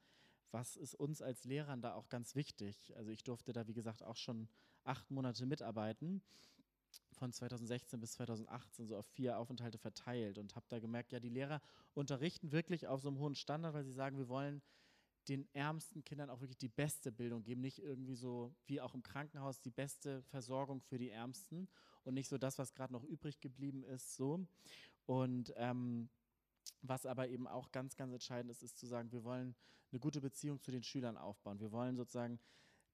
[0.51, 2.93] was ist uns als Lehrern da auch ganz wichtig?
[2.97, 4.49] Also ich durfte da, wie gesagt, auch schon
[4.85, 6.23] acht Monate mitarbeiten,
[7.13, 11.29] von 2016 bis 2018 so auf vier Aufenthalte verteilt und habe da gemerkt, ja, die
[11.29, 11.61] Lehrer
[11.95, 14.63] unterrichten wirklich auf so einem hohen Standard, weil sie sagen, wir wollen
[15.29, 19.03] den ärmsten Kindern auch wirklich die beste Bildung geben, nicht irgendwie so wie auch im
[19.03, 21.69] Krankenhaus die beste Versorgung für die Ärmsten
[22.09, 24.47] und nicht so das, was gerade noch übrig geblieben ist, so.
[25.07, 26.09] Und ähm,
[26.83, 29.55] was aber eben auch ganz, ganz entscheidend ist, ist zu sagen, wir wollen
[29.93, 31.61] eine gute Beziehung zu den Schülern aufbauen.
[31.61, 32.41] Wir wollen sozusagen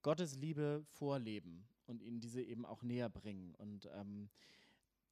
[0.01, 3.55] Gottes Liebe vorleben und ihnen diese eben auch näher bringen.
[3.55, 4.29] Und ähm,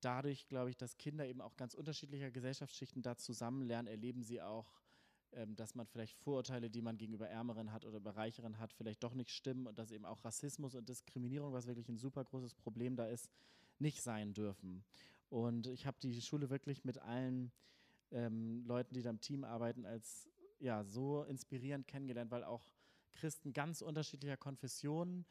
[0.02, 4.42] dadurch glaube ich, dass Kinder eben auch ganz unterschiedlicher Gesellschaftsschichten da zusammen lernen, erleben sie
[4.42, 4.82] auch
[5.36, 9.04] ähm, dass man vielleicht Vorurteile, die man gegenüber Ärmeren hat oder über Reicheren hat, vielleicht
[9.04, 12.54] doch nicht stimmen und dass eben auch Rassismus und Diskriminierung, was wirklich ein super großes
[12.54, 13.30] Problem da ist,
[13.80, 14.84] nicht sein dürfen.
[15.30, 17.52] Und ich habe die Schule wirklich mit allen
[18.12, 22.72] ähm, Leuten, die da im Team arbeiten, als ja, so inspirierend kennengelernt, weil auch
[23.14, 25.26] Christen ganz unterschiedlicher Konfessionen,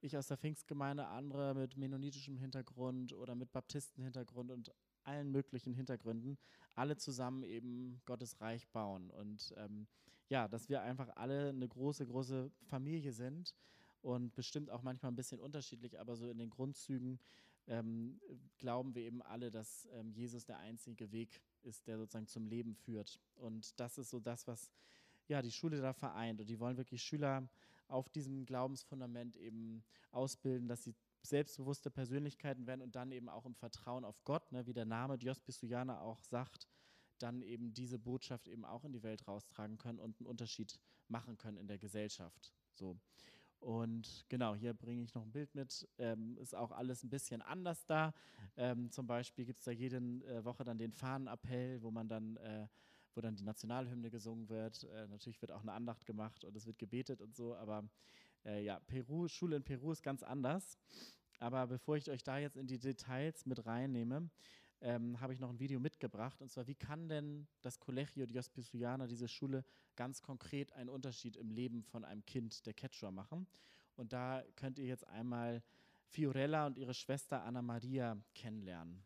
[0.00, 4.72] ich aus der Pfingstgemeinde, andere mit mennonitischem Hintergrund oder mit Baptistenhintergrund und
[5.02, 6.38] allen möglichen Hintergründen,
[6.74, 9.10] alle zusammen eben Gottes Reich bauen.
[9.10, 9.86] Und ähm,
[10.28, 13.54] ja, dass wir einfach alle eine große, große Familie sind
[14.00, 17.18] und bestimmt auch manchmal ein bisschen unterschiedlich, aber so in den Grundzügen
[17.66, 18.20] ähm,
[18.58, 22.74] glauben wir eben alle, dass ähm, Jesus der einzige Weg ist, der sozusagen zum Leben
[22.74, 23.20] führt.
[23.34, 24.70] Und das ist so das, was
[25.28, 26.40] ja die Schule da vereint.
[26.40, 27.48] Und die wollen wirklich Schüler
[27.88, 33.54] auf diesem Glaubensfundament eben ausbilden, dass sie selbstbewusste Persönlichkeiten werden und dann eben auch im
[33.54, 36.66] Vertrauen auf Gott, ne, wie der Name Dios Bisuyana auch sagt,
[37.18, 41.36] dann eben diese Botschaft eben auch in die Welt raustragen können und einen Unterschied machen
[41.36, 42.52] können in der Gesellschaft.
[42.72, 42.98] So.
[43.60, 45.86] Und genau, hier bringe ich noch ein Bild mit.
[45.98, 48.12] Ähm, ist auch alles ein bisschen anders da.
[48.56, 52.36] Ähm, zum Beispiel gibt es da jede äh, Woche dann den Fahnenappell, wo man dann,
[52.38, 52.66] äh,
[53.14, 54.84] wo dann die Nationalhymne gesungen wird.
[54.84, 57.54] Äh, natürlich wird auch eine Andacht gemacht und es wird gebetet und so.
[57.54, 57.84] Aber
[58.46, 60.78] äh, ja, Peru, Schule in Peru ist ganz anders.
[61.38, 64.30] Aber bevor ich euch da jetzt in die Details mit reinnehme,
[64.80, 66.40] ähm, habe ich noch ein Video mitgebracht.
[66.40, 69.64] Und zwar, wie kann denn das Colegio Dios Pisuyana, diese Schule,
[69.96, 73.46] ganz konkret einen Unterschied im Leben von einem Kind der Quechua machen?
[73.96, 75.62] Und da könnt ihr jetzt einmal
[76.06, 79.02] Fiorella und ihre Schwester Anna Maria kennenlernen.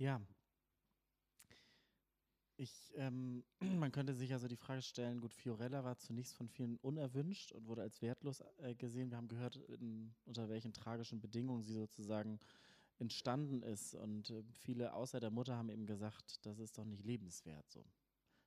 [0.00, 0.18] Ja.
[2.56, 6.78] Ich, ähm, man könnte sich also die Frage stellen, gut, Fiorella war zunächst von vielen
[6.78, 9.10] unerwünscht und wurde als wertlos äh, gesehen.
[9.10, 12.40] Wir haben gehört, in, unter welchen tragischen Bedingungen sie sozusagen
[12.98, 13.94] entstanden ist.
[13.94, 17.84] Und äh, viele außer der Mutter haben eben gesagt, das ist doch nicht lebenswert so.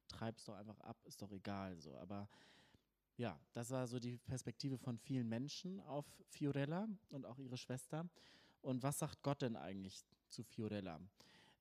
[0.07, 1.95] Treib's doch einfach ab, ist doch egal so.
[1.97, 2.27] Aber
[3.15, 8.09] ja, das war so die Perspektive von vielen Menschen auf Fiorella und auch ihre Schwester.
[8.63, 10.99] Und was sagt Gott denn eigentlich zu Fiorella?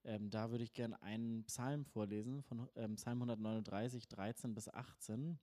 [0.03, 5.39] Ähm, da würde ich gerne einen Psalm vorlesen, von ähm, Psalm 139, 13 bis 18.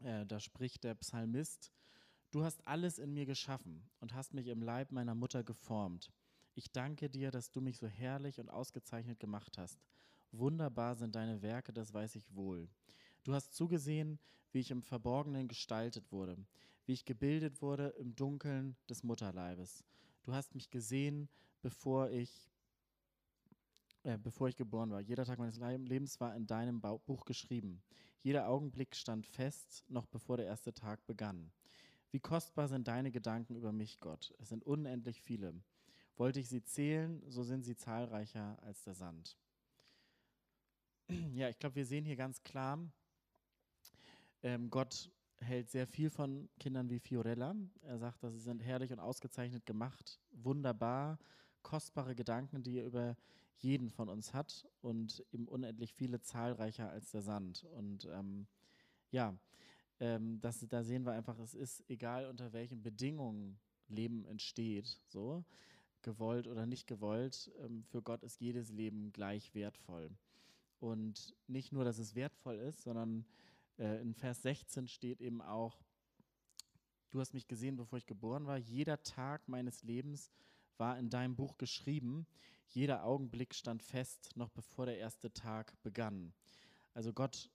[0.00, 1.72] Äh, da spricht der Psalmist,
[2.30, 6.12] Du hast alles in mir geschaffen und hast mich im Leib meiner Mutter geformt.
[6.54, 9.78] Ich danke dir, dass du mich so herrlich und ausgezeichnet gemacht hast.
[10.30, 12.68] Wunderbar sind deine Werke, das weiß ich wohl.
[13.24, 14.18] Du hast zugesehen,
[14.52, 16.36] wie ich im Verborgenen gestaltet wurde,
[16.84, 19.82] wie ich gebildet wurde im Dunkeln des Mutterleibes.
[20.22, 21.30] Du hast mich gesehen,
[21.62, 22.52] bevor ich,
[24.08, 25.00] äh, bevor ich geboren war.
[25.00, 27.82] Jeder Tag meines Lebens war in deinem Buch geschrieben.
[28.20, 31.52] Jeder Augenblick stand fest, noch bevor der erste Tag begann.
[32.10, 34.34] Wie kostbar sind deine Gedanken über mich, Gott.
[34.38, 35.52] Es sind unendlich viele.
[36.16, 39.36] Wollte ich sie zählen, so sind sie zahlreicher als der Sand.
[41.34, 42.78] Ja, ich glaube, wir sehen hier ganz klar,
[44.42, 47.54] ähm, Gott hält sehr viel von Kindern wie Fiorella.
[47.82, 51.18] Er sagt, dass sie sind herrlich und ausgezeichnet gemacht, wunderbar,
[51.62, 53.16] kostbare Gedanken, die er über
[53.58, 57.64] jeden von uns hat und eben unendlich viele zahlreicher als der Sand.
[57.76, 58.46] Und ähm,
[59.10, 59.36] ja,
[60.00, 65.44] ähm, das, da sehen wir einfach, es ist egal, unter welchen Bedingungen Leben entsteht, so
[66.02, 70.10] gewollt oder nicht gewollt, ähm, für Gott ist jedes Leben gleich wertvoll.
[70.80, 73.24] Und nicht nur, dass es wertvoll ist, sondern
[73.78, 75.82] äh, in Vers 16 steht eben auch,
[77.10, 78.58] du hast mich gesehen, bevor ich geboren war.
[78.58, 80.30] Jeder Tag meines Lebens
[80.76, 82.26] war in deinem Buch geschrieben.
[82.68, 86.32] Jeder Augenblick stand fest, noch bevor der erste Tag begann.
[86.94, 87.50] Also Gott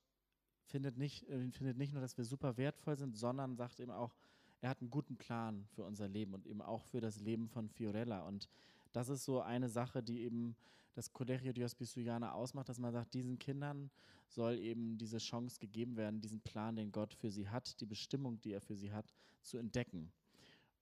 [0.66, 4.16] findet nicht, äh, findet nicht nur, dass wir super wertvoll sind, sondern sagt eben auch,
[4.62, 7.70] er hat einen guten Plan für unser Leben und eben auch für das Leben von
[7.70, 8.22] Fiorella.
[8.22, 8.48] Und
[8.94, 10.56] das ist so eine Sache, die eben
[10.94, 13.92] das Colegio Dios Bisuyana ausmacht, dass man sagt, diesen Kindern
[14.30, 18.40] soll eben diese Chance gegeben werden, diesen Plan, den Gott für sie hat, die Bestimmung,
[18.42, 20.12] die er für sie hat, zu entdecken.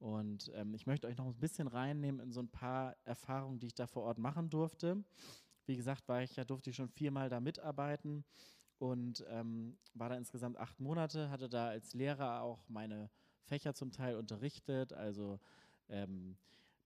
[0.02, 3.68] Und ähm, ich möchte euch noch ein bisschen reinnehmen in so ein paar Erfahrungen, die
[3.68, 5.04] ich da vor Ort machen durfte.
[5.68, 8.26] Wie gesagt, war ich ja, durfte ich schon viermal da mitarbeiten
[8.80, 13.12] und ähm, war da insgesamt acht Monate, hatte da als Lehrer auch meine
[13.44, 15.40] Fächer zum Teil unterrichtet, also
[15.88, 16.36] ähm,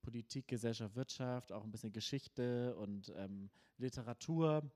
[0.02, 4.70] Politik, Gesellschaft, Wirtschaft, auch ein bisschen Geschichte und ähm, Literatur.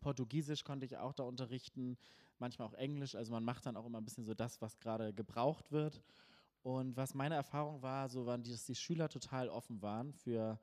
[0.00, 1.98] Portugiesisch konnte ich auch da unterrichten,
[2.38, 3.14] manchmal auch Englisch.
[3.14, 6.02] Also man macht dann auch immer ein bisschen so das, was gerade gebraucht wird.
[6.62, 10.58] Und was meine Erfahrung war, so waren, dass die Schüler total offen waren für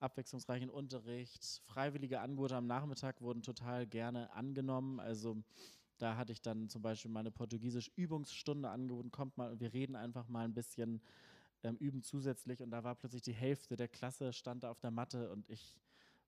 [0.00, 1.62] abwechslungsreichen Unterricht.
[1.66, 4.98] Freiwillige Angebote am Nachmittag wurden total gerne angenommen.
[4.98, 5.36] Also
[5.98, 9.10] da hatte ich dann zum Beispiel meine Portugiesisch-Übungsstunde angeboten.
[9.10, 11.00] Kommt mal und wir reden einfach mal ein bisschen,
[11.62, 12.60] ähm, üben zusätzlich.
[12.62, 15.78] Und da war plötzlich die Hälfte der Klasse stand da auf der Matte und ich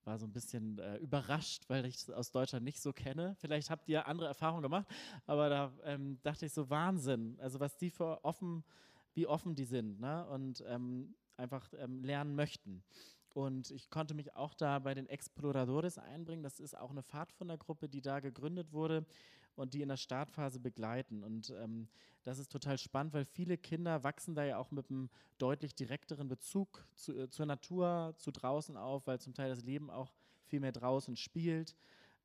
[0.05, 3.35] war so ein bisschen äh, überrascht, weil ich es aus Deutschland nicht so kenne.
[3.39, 4.87] Vielleicht habt ihr andere Erfahrungen gemacht,
[5.27, 7.39] aber da ähm, dachte ich so Wahnsinn.
[7.41, 8.65] Also was die für offen,
[9.15, 10.27] wie offen die sind ne?
[10.29, 12.83] und ähm, einfach ähm, lernen möchten.
[13.35, 16.45] Und ich konnte mich auch da bei den Exploradores einbringen.
[16.45, 19.05] Das ist auch eine Pfadfindergruppe, die da gegründet wurde
[19.57, 21.25] und die in der Startphase begleiten.
[21.25, 21.89] Und ähm,
[22.23, 26.29] das ist total spannend, weil viele Kinder wachsen da ja auch mit einem deutlich direkteren
[26.29, 30.13] Bezug zu, äh, zur Natur, zu draußen auf, weil zum Teil das Leben auch
[30.47, 31.75] viel mehr draußen spielt.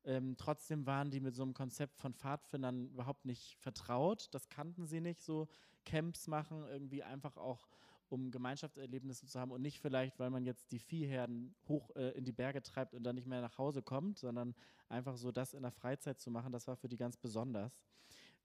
[0.04, 4.28] Ähm, trotzdem waren die mit so einem Konzept von Pfadfindern überhaupt nicht vertraut.
[4.32, 5.48] Das kannten sie nicht, so
[5.84, 7.68] Camps machen, irgendwie einfach auch
[8.10, 12.24] um Gemeinschaftserlebnisse zu haben und nicht vielleicht, weil man jetzt die Viehherden hoch äh, in
[12.24, 14.54] die Berge treibt und dann nicht mehr nach Hause kommt, sondern
[14.88, 17.84] einfach so das in der Freizeit zu machen, das war für die ganz besonders.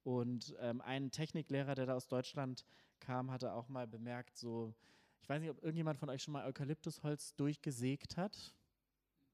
[0.03, 2.63] Und ähm, ein Techniklehrer, der da aus Deutschland
[2.99, 4.75] kam, hatte auch mal bemerkt, so,
[5.21, 8.53] ich weiß nicht, ob irgendjemand von euch schon mal Eukalyptusholz durchgesägt hat.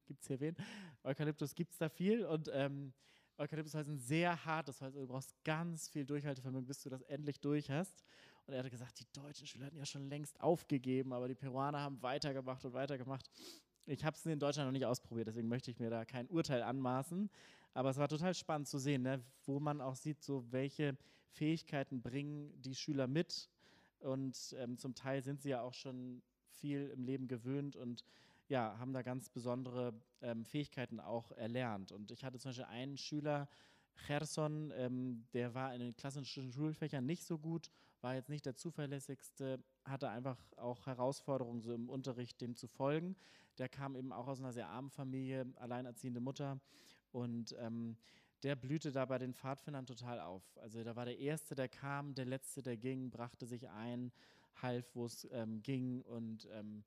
[0.05, 0.55] Gibt es hier wen?
[1.03, 2.93] Eukalyptus gibt es da viel und ähm,
[3.41, 4.81] Eukalyptusholz ein sehr Holz.
[4.81, 8.03] Also du brauchst ganz viel Durchhaltevermögen, bis du das endlich durch hast.
[8.45, 11.79] Und er hatte gesagt, die deutschen Schüler hatten ja schon längst aufgegeben, aber die Peruaner
[11.79, 13.29] haben weitergemacht und weitergemacht.
[13.87, 16.61] Ich habe es in Deutschland noch nicht ausprobiert, deswegen möchte ich mir da kein Urteil
[16.61, 17.29] anmaßen.
[17.73, 20.97] Aber es war total spannend zu sehen, ne, wo man auch sieht, so welche
[21.29, 23.49] Fähigkeiten bringen die Schüler mit.
[23.99, 28.03] Und ähm, zum Teil sind sie ja auch schon viel im Leben gewöhnt und
[28.51, 31.93] ja, haben da ganz besondere ähm, Fähigkeiten auch erlernt.
[31.93, 33.47] Und ich hatte zum Beispiel einen Schüler,
[34.05, 37.69] Cherson, ähm, der war in den klassischen Schulfächern nicht so gut,
[38.01, 43.15] war jetzt nicht der zuverlässigste, hatte einfach auch Herausforderungen so im Unterricht dem zu folgen.
[43.57, 46.59] Der kam eben auch aus einer sehr armen Familie, alleinerziehende Mutter
[47.13, 47.95] und ähm,
[48.43, 50.43] der blühte da bei den Pfadfindern total auf.
[50.57, 54.11] Also da war der Erste, der kam, der Letzte, der ging, brachte sich ein,
[54.61, 56.83] half, wo es ähm, ging und ähm,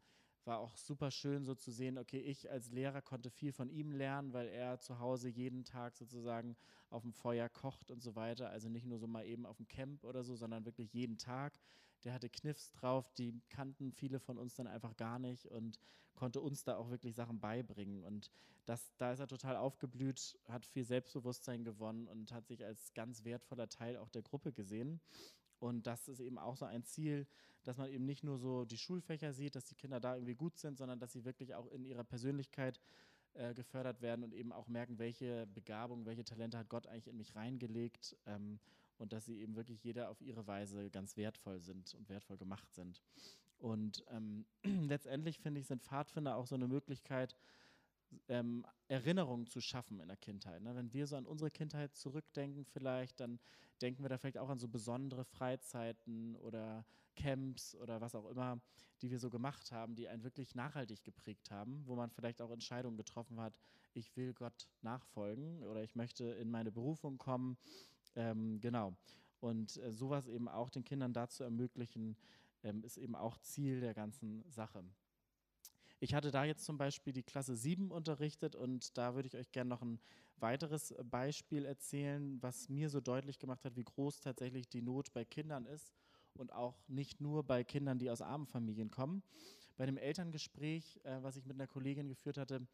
[0.46, 3.92] war auch super schön so zu sehen, okay, ich als Lehrer konnte viel von ihm
[3.92, 6.56] lernen, weil er zu Hause jeden Tag sozusagen
[6.90, 8.50] auf dem Feuer kocht und so weiter.
[8.50, 11.58] Also nicht nur so mal eben auf dem Camp oder so, sondern wirklich jeden Tag.
[12.04, 15.78] Der hatte Kniffs drauf, die kannten viele von uns dann einfach gar nicht und
[16.14, 18.04] konnte uns da auch wirklich Sachen beibringen.
[18.04, 18.30] Und
[18.66, 23.24] das, da ist er total aufgeblüht, hat viel Selbstbewusstsein gewonnen und hat sich als ganz
[23.24, 25.00] wertvoller Teil auch der Gruppe gesehen.
[25.64, 27.26] Und das ist eben auch so ein Ziel,
[27.62, 30.58] dass man eben nicht nur so die Schulfächer sieht, dass die Kinder da irgendwie gut
[30.58, 32.78] sind, sondern dass sie wirklich auch in ihrer Persönlichkeit
[33.32, 37.16] äh, gefördert werden und eben auch merken, welche Begabung, welche Talente hat Gott eigentlich in
[37.16, 38.58] mich reingelegt ähm,
[38.98, 42.70] und dass sie eben wirklich jeder auf ihre Weise ganz wertvoll sind und wertvoll gemacht
[42.74, 43.00] sind.
[43.56, 47.34] Und ähm, letztendlich finde ich, sind Pfadfinder auch so eine Möglichkeit,
[48.28, 50.62] ähm, Erinnerungen zu schaffen in der Kindheit.
[50.62, 50.74] Ne?
[50.74, 53.38] Wenn wir so an unsere Kindheit zurückdenken, vielleicht, dann
[53.80, 56.84] denken wir da vielleicht auch an so besondere Freizeiten oder
[57.16, 58.60] Camps oder was auch immer,
[59.02, 62.50] die wir so gemacht haben, die einen wirklich nachhaltig geprägt haben, wo man vielleicht auch
[62.50, 63.54] Entscheidungen getroffen hat,
[63.92, 67.56] ich will Gott nachfolgen oder ich möchte in meine Berufung kommen.
[68.16, 68.94] Ähm, genau.
[69.40, 72.16] Und äh, sowas eben auch den Kindern dazu ermöglichen,
[72.62, 74.84] ähm, ist eben auch Ziel der ganzen Sache.
[76.04, 79.50] Ich hatte da jetzt zum Beispiel die Klasse 7 unterrichtet und da würde ich euch
[79.52, 79.98] gerne noch ein
[80.36, 85.24] weiteres Beispiel erzählen, was mir so deutlich gemacht hat, wie groß tatsächlich die Not bei
[85.24, 85.94] Kindern ist
[86.34, 89.22] und auch nicht nur bei Kindern, die aus armen Familien kommen.
[89.78, 92.66] Bei dem Elterngespräch, äh, was ich mit einer Kollegin geführt hatte,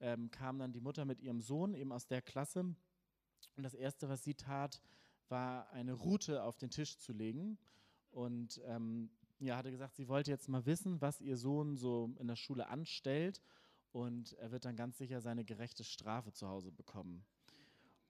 [0.00, 4.08] ähm, kam dann die Mutter mit ihrem Sohn eben aus der Klasse und das Erste,
[4.08, 4.82] was sie tat,
[5.28, 7.58] war eine Route auf den Tisch zu legen
[8.10, 9.08] und ähm,
[9.42, 12.68] ja, hatte gesagt, sie wollte jetzt mal wissen, was ihr Sohn so in der Schule
[12.68, 13.40] anstellt
[13.90, 17.24] und er wird dann ganz sicher seine gerechte Strafe zu Hause bekommen.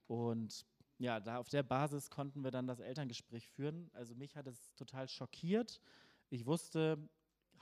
[0.07, 0.67] Und
[0.99, 3.91] ja, da auf der Basis konnten wir dann das Elterngespräch führen.
[3.95, 5.81] Also mich hat es total schockiert.
[6.29, 6.99] Ich wusste,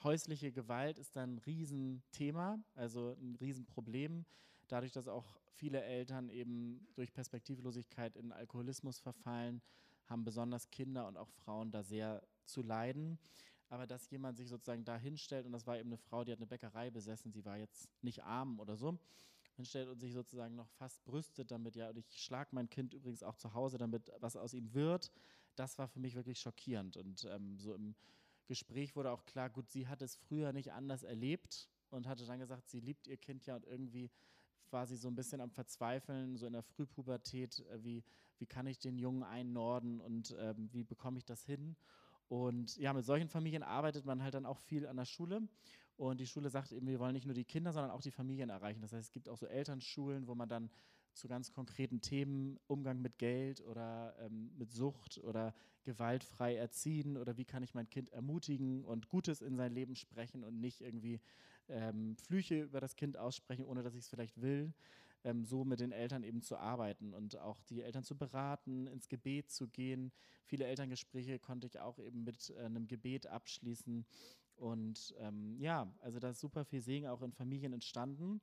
[0.02, 4.26] häusliche Gewalt ist ein Riesenthema, also ein Riesenproblem.
[4.66, 9.62] Dadurch, dass auch viele Eltern eben durch Perspektivlosigkeit in Alkoholismus verfallen,
[10.06, 13.18] haben besonders Kinder und auch Frauen da sehr zu leiden
[13.70, 16.38] aber dass jemand sich sozusagen da hinstellt und das war eben eine Frau, die hat
[16.38, 18.98] eine Bäckerei besessen, sie war jetzt nicht arm oder so,
[19.54, 23.22] hinstellt und sich sozusagen noch fast brüstet damit, ja, und ich schlage mein Kind übrigens
[23.22, 25.12] auch zu Hause, damit was aus ihm wird,
[25.54, 27.94] das war für mich wirklich schockierend und ähm, so im
[28.46, 32.40] Gespräch wurde auch klar, gut, sie hat es früher nicht anders erlebt und hatte dann
[32.40, 34.10] gesagt, sie liebt ihr Kind ja und irgendwie
[34.72, 38.04] war sie so ein bisschen am Verzweifeln, so in der Frühpubertät, äh, wie,
[38.38, 41.76] wie kann ich den Jungen einnorden und ähm, wie bekomme ich das hin?
[42.30, 45.42] Und ja, mit solchen Familien arbeitet man halt dann auch viel an der Schule.
[45.96, 48.50] Und die Schule sagt eben, wir wollen nicht nur die Kinder, sondern auch die Familien
[48.50, 48.80] erreichen.
[48.80, 50.70] Das heißt, es gibt auch so Elternschulen, wo man dann
[51.12, 55.52] zu ganz konkreten Themen, Umgang mit Geld oder ähm, mit Sucht oder
[55.82, 60.44] gewaltfrei erziehen oder wie kann ich mein Kind ermutigen und Gutes in sein Leben sprechen
[60.44, 61.20] und nicht irgendwie
[61.66, 64.72] ähm, Flüche über das Kind aussprechen, ohne dass ich es vielleicht will
[65.24, 69.08] ähm, so mit den Eltern eben zu arbeiten und auch die Eltern zu beraten, ins
[69.08, 70.12] Gebet zu gehen.
[70.44, 74.06] Viele Elterngespräche konnte ich auch eben mit äh, einem Gebet abschließen.
[74.56, 78.40] Und ähm, ja, also da ist super viel Segen auch in Familien entstanden.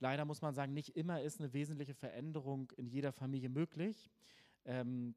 [0.00, 4.10] Leider muss man sagen, nicht immer ist eine wesentliche Veränderung in jeder Familie möglich.
[4.64, 5.14] Ähm,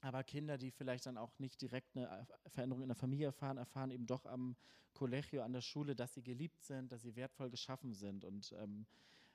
[0.00, 3.58] aber Kinder, die vielleicht dann auch nicht direkt eine äh, Veränderung in der Familie erfahren,
[3.58, 4.56] erfahren eben doch am
[4.94, 8.24] Collegio, an der Schule, dass sie geliebt sind, dass sie wertvoll geschaffen sind.
[8.24, 8.86] Und ähm,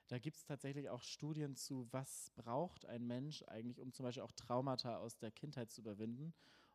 [0.08, 4.24] da gibt es tatsächlich auch Studien zu, was braucht ein Mensch eigentlich, um zum Beispiel
[4.24, 6.34] auch Traumata aus der Kindheit zu überwinden.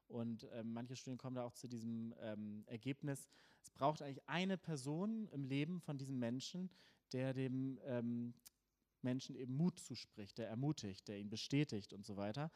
[0.09, 3.29] Und ähm, manche Studien kommen da auch zu diesem ähm, Ergebnis,
[3.63, 6.71] es braucht eigentlich eine Person im Leben von diesem Menschen,
[7.13, 8.35] der dem ähm,
[9.03, 12.51] Menschen eben Mut zuspricht, der ermutigt, der ihn bestätigt und so weiter.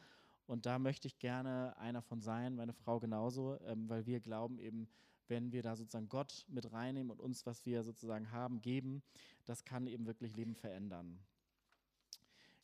[0.45, 4.59] Und da möchte ich gerne einer von sein, meine Frau genauso, ähm, weil wir glauben
[4.59, 4.89] eben,
[5.27, 9.01] wenn wir da sozusagen Gott mit reinnehmen und uns, was wir sozusagen haben, geben,
[9.45, 11.19] das kann eben wirklich Leben verändern.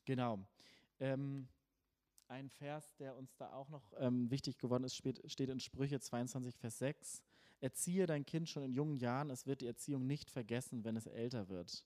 [0.05, 0.39] Genau.
[0.99, 1.47] Ähm,
[2.27, 6.55] ein Vers, der uns da auch noch ähm, wichtig geworden ist, steht in Sprüche 22,
[6.57, 7.23] Vers 6.
[7.61, 11.07] Erziehe dein Kind schon in jungen Jahren, es wird die Erziehung nicht vergessen, wenn es
[11.07, 11.83] älter wird.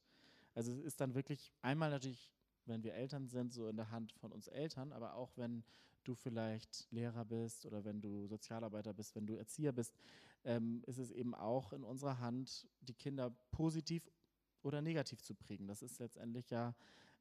[0.53, 2.31] Also es ist dann wirklich einmal natürlich,
[2.65, 5.63] wenn wir Eltern sind, so in der Hand von uns Eltern, aber auch wenn
[6.03, 9.95] du vielleicht Lehrer bist oder wenn du Sozialarbeiter bist, wenn du Erzieher bist,
[10.45, 14.09] ähm, ist es eben auch in unserer Hand, die Kinder positiv
[14.61, 15.67] oder negativ zu prägen.
[15.67, 16.75] Das ist letztendlich ja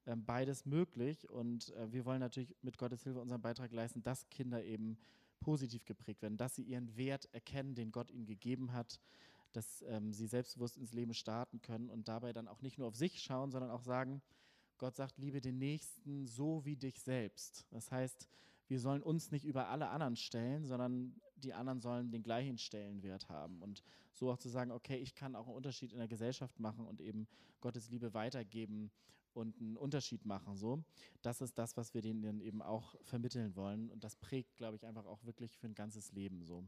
[0.07, 1.29] ähm, beides möglich.
[1.29, 4.99] Und äh, wir wollen natürlich mit Gottes Hilfe unseren Beitrag leisten, dass Kinder eben
[5.41, 9.01] positiv geprägt werden, dass sie ihren Wert erkennen, den Gott ihnen gegeben hat,
[9.53, 12.97] dass ähm, sie selbstbewusst ins Leben starten können und dabei dann auch nicht nur auf
[12.97, 14.23] sich schauen, sondern auch sagen,
[14.79, 17.67] Gott sagt, liebe den Nächsten so wie dich selbst.
[17.71, 18.29] Das heißt,
[18.69, 23.29] wir sollen uns nicht über alle anderen stellen, sondern die anderen sollen den gleichen Stellenwert
[23.29, 23.63] haben.
[23.63, 23.83] Und
[24.13, 27.01] so auch zu sagen, okay, ich kann auch einen Unterschied in der Gesellschaft machen und
[27.01, 27.27] eben
[27.61, 28.91] Gottes Liebe weitergeben
[29.35, 30.57] und einen Unterschied machen.
[30.57, 30.85] So,
[31.23, 33.91] das ist das, was wir denen eben auch vermitteln wollen.
[33.91, 36.65] Und das prägt, glaube ich, einfach auch wirklich für ein ganzes Leben so.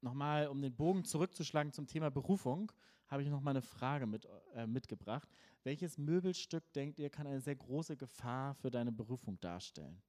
[0.00, 2.70] Nochmal, um den Bogen zurückzuschlagen zum Thema Berufung,
[3.08, 5.28] habe ich noch mal eine Frage mit, äh, mitgebracht.
[5.62, 10.02] Welches Möbelstück, denkt ihr, kann eine sehr große Gefahr für deine Berufung darstellen?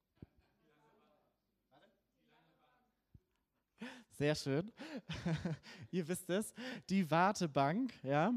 [4.17, 4.71] Sehr schön.
[5.91, 6.53] ihr wisst es.
[6.89, 8.33] Die Wartebank, ja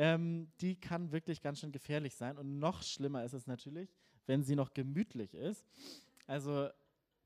[0.00, 2.38] ähm, die kann wirklich ganz schön gefährlich sein.
[2.38, 3.94] Und noch schlimmer ist es natürlich,
[4.24, 5.66] wenn sie noch gemütlich ist.
[6.26, 6.70] Also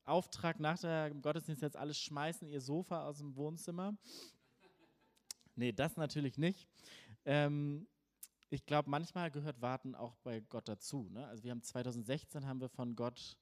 [0.04, 3.96] Auftrag nach dem Gottesdienst jetzt alles schmeißen, ihr Sofa aus dem Wohnzimmer.
[5.54, 6.68] Nee, das natürlich nicht.
[7.24, 7.86] Ähm,
[8.50, 11.08] ich glaube, manchmal gehört Warten auch bei Gott dazu.
[11.12, 11.24] Ne?
[11.28, 13.36] Also wir haben 2016 haben wir von Gott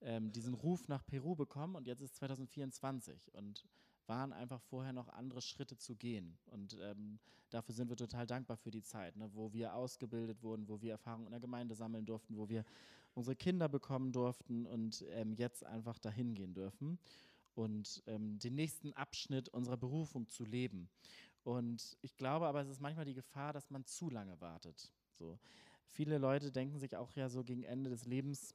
[0.00, 3.64] ähm, diesen Ruf nach Peru bekommen und jetzt ist 2024 und
[4.12, 6.36] waren einfach vorher noch andere Schritte zu gehen.
[6.44, 10.68] Und ähm, dafür sind wir total dankbar für die Zeit, ne, wo wir ausgebildet wurden,
[10.68, 12.64] wo wir Erfahrungen in der Gemeinde sammeln durften, wo wir
[13.14, 16.98] unsere Kinder bekommen durften und ähm, jetzt einfach dahin gehen dürfen
[17.54, 20.90] und ähm, den nächsten Abschnitt unserer Berufung zu leben.
[21.42, 24.92] Und ich glaube aber, es ist manchmal die Gefahr, dass man zu lange wartet.
[25.18, 25.38] So.
[25.86, 28.54] Viele Leute denken sich auch ja so gegen Ende des Lebens,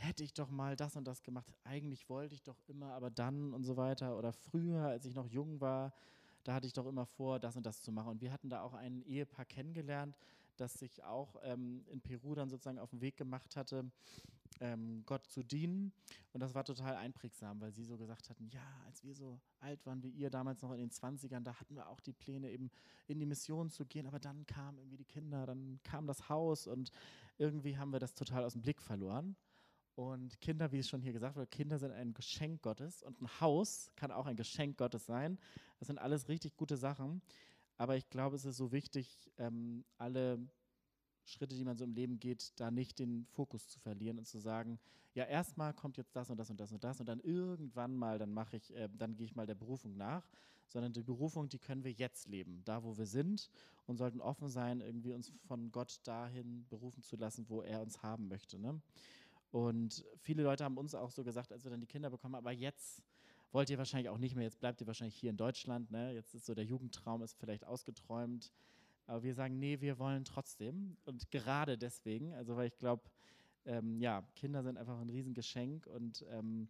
[0.00, 1.52] hätte ich doch mal das und das gemacht.
[1.64, 4.16] Eigentlich wollte ich doch immer, aber dann und so weiter.
[4.16, 5.92] Oder früher, als ich noch jung war,
[6.44, 8.08] da hatte ich doch immer vor, das und das zu machen.
[8.08, 10.16] Und wir hatten da auch ein Ehepaar kennengelernt,
[10.56, 13.90] das sich auch ähm, in Peru dann sozusagen auf den Weg gemacht hatte,
[14.60, 15.92] ähm, Gott zu dienen.
[16.32, 19.84] Und das war total einprägsam, weil sie so gesagt hatten, ja, als wir so alt
[19.86, 22.70] waren wie ihr damals noch in den 20ern, da hatten wir auch die Pläne, eben
[23.06, 24.06] in die Mission zu gehen.
[24.06, 26.90] Aber dann kamen irgendwie die Kinder, dann kam das Haus und
[27.38, 29.36] irgendwie haben wir das total aus dem Blick verloren.
[29.94, 33.40] Und Kinder, wie es schon hier gesagt wurde, Kinder sind ein Geschenk Gottes und ein
[33.40, 35.38] Haus kann auch ein Geschenk Gottes sein.
[35.78, 37.20] Das sind alles richtig gute Sachen.
[37.76, 40.38] Aber ich glaube, es ist so wichtig, ähm, alle
[41.24, 44.38] Schritte, die man so im Leben geht, da nicht den Fokus zu verlieren und zu
[44.38, 44.78] sagen,
[45.14, 48.18] ja, erstmal kommt jetzt das und das und das und das und dann irgendwann mal,
[48.18, 50.28] dann mache ich, äh, dann gehe ich mal der Berufung nach,
[50.68, 53.50] sondern die Berufung, die können wir jetzt leben, da wo wir sind
[53.86, 58.02] und sollten offen sein, irgendwie uns von Gott dahin berufen zu lassen, wo er uns
[58.02, 58.58] haben möchte.
[58.58, 58.80] Ne?
[59.50, 62.52] Und viele Leute haben uns auch so gesagt, als wir dann die Kinder bekommen, aber
[62.52, 63.02] jetzt
[63.52, 66.14] wollt ihr wahrscheinlich auch nicht mehr, jetzt bleibt ihr wahrscheinlich hier in Deutschland, ne?
[66.14, 68.52] jetzt ist so der Jugendtraum ist vielleicht ausgeträumt,
[69.06, 73.02] aber wir sagen, nee, wir wollen trotzdem und gerade deswegen, also weil ich glaube,
[73.64, 76.68] ähm, ja, Kinder sind einfach ein Riesengeschenk und ähm,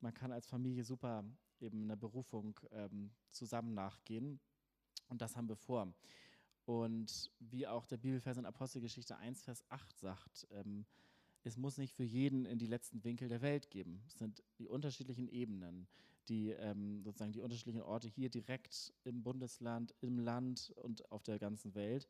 [0.00, 1.24] man kann als Familie super
[1.58, 4.38] eben einer Berufung ähm, zusammen nachgehen
[5.08, 5.92] und das haben wir vor.
[6.64, 10.86] Und wie auch der Bibelvers in Apostelgeschichte 1, Vers 8 sagt, ähm,
[11.44, 14.02] es muss nicht für jeden in die letzten Winkel der Welt geben.
[14.06, 15.86] Es sind die unterschiedlichen Ebenen,
[16.28, 21.38] die ähm, sozusagen die unterschiedlichen Orte hier direkt im Bundesland, im Land und auf der
[21.38, 22.08] ganzen Welt.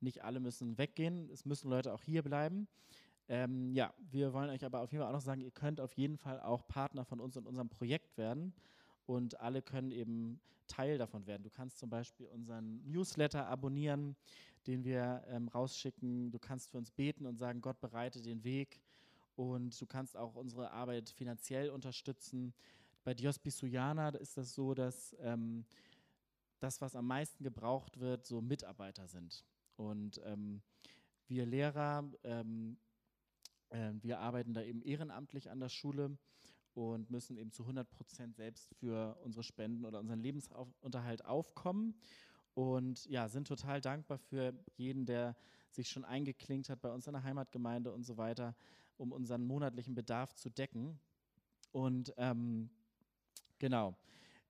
[0.00, 2.68] Nicht alle müssen weggehen, es müssen Leute auch hier bleiben.
[3.28, 5.92] Ähm, ja, wir wollen euch aber auf jeden Fall auch noch sagen, ihr könnt auf
[5.92, 8.52] jeden Fall auch Partner von uns und unserem Projekt werden
[9.06, 11.42] und alle können eben Teil davon werden.
[11.42, 14.16] Du kannst zum Beispiel unseren Newsletter abonnieren
[14.66, 16.30] den wir ähm, rausschicken.
[16.30, 18.80] Du kannst für uns beten und sagen, Gott bereite den Weg.
[19.36, 22.52] Und du kannst auch unsere Arbeit finanziell unterstützen.
[23.04, 25.64] Bei Diospisuiana ist das so, dass ähm,
[26.58, 29.44] das, was am meisten gebraucht wird, so Mitarbeiter sind.
[29.76, 30.60] Und ähm,
[31.26, 32.76] wir Lehrer, ähm,
[33.70, 36.18] äh, wir arbeiten da eben ehrenamtlich an der Schule
[36.74, 41.94] und müssen eben zu 100 Prozent selbst für unsere Spenden oder unseren Lebensunterhalt aufkommen
[42.54, 45.36] und ja, sind total dankbar für jeden, der
[45.70, 48.54] sich schon eingeklinkt hat bei uns in der Heimatgemeinde und so weiter,
[48.96, 50.98] um unseren monatlichen Bedarf zu decken.
[51.72, 52.70] Und ähm,
[53.58, 53.94] genau,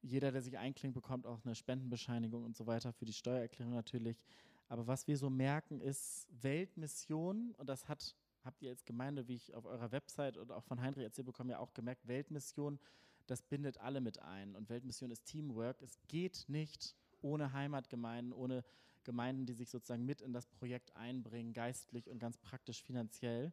[0.03, 4.25] jeder, der sich einklingt, bekommt auch eine Spendenbescheinigung und so weiter für die Steuererklärung natürlich.
[4.69, 9.35] Aber was wir so merken, ist Weltmission, und das hat, habt ihr als Gemeinde, wie
[9.35, 12.79] ich auf eurer Website und auch von Heinrich erzählt bekommen, ja auch gemerkt, Weltmission,
[13.27, 14.57] das bindet alle mit ein.
[14.57, 15.83] Und Weltmission ist Teamwork.
[15.83, 18.65] Es geht nicht ohne Heimatgemeinden, ohne
[19.05, 23.53] Gemeinden, die sich sozusagen mit in das Projekt einbringen, geistlich und ganz praktisch finanziell.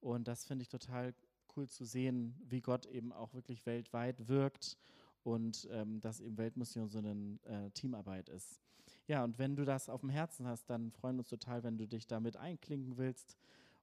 [0.00, 1.14] Und das finde ich total
[1.56, 4.76] cool zu sehen, wie Gott eben auch wirklich weltweit wirkt
[5.22, 8.60] und ähm, dass eben Weltmission so eine äh, Teamarbeit ist.
[9.06, 11.78] ja, und wenn du das auf dem Herzen hast, dann freuen wir uns total, wenn
[11.78, 13.36] du dich damit einklinken willst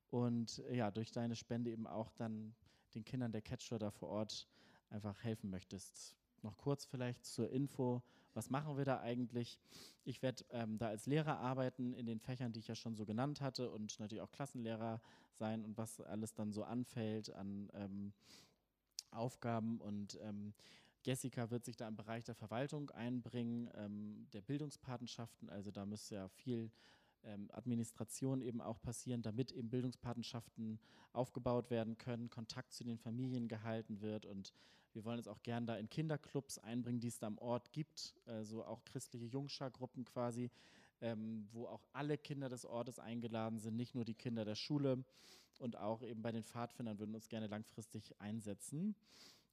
[0.09, 2.53] und äh, ja, durch deine Spende eben auch dann
[2.93, 4.47] den Kindern der Catcher da vor Ort
[4.89, 6.15] einfach helfen möchtest.
[6.43, 8.01] Noch kurz vielleicht zur Info,
[8.33, 9.59] was machen wir da eigentlich?
[10.03, 13.05] Ich werde ähm, da als Lehrer arbeiten in den Fächern, die ich ja schon so
[13.05, 15.01] genannt hatte und natürlich auch Klassenlehrer
[15.33, 18.13] sein und was alles dann so anfällt an ähm,
[19.11, 20.53] Aufgaben und ähm,
[21.03, 26.15] Jessica wird sich da im Bereich der Verwaltung einbringen, ähm, der Bildungspatenschaften, also da müsste
[26.15, 26.71] ja viel
[27.23, 30.79] ähm, Administration eben auch passieren, damit eben Bildungspatenschaften
[31.11, 34.53] aufgebaut werden können, Kontakt zu den Familien gehalten wird und
[34.93, 38.13] wir wollen es auch gern da in Kinderclubs einbringen, die es da am Ort gibt,
[38.25, 40.49] also auch christliche Jungschargruppen quasi,
[41.01, 45.03] ähm, wo auch alle Kinder des Ortes eingeladen sind, nicht nur die Kinder der Schule
[45.59, 48.95] und auch eben bei den Pfadfindern würden wir uns gerne langfristig einsetzen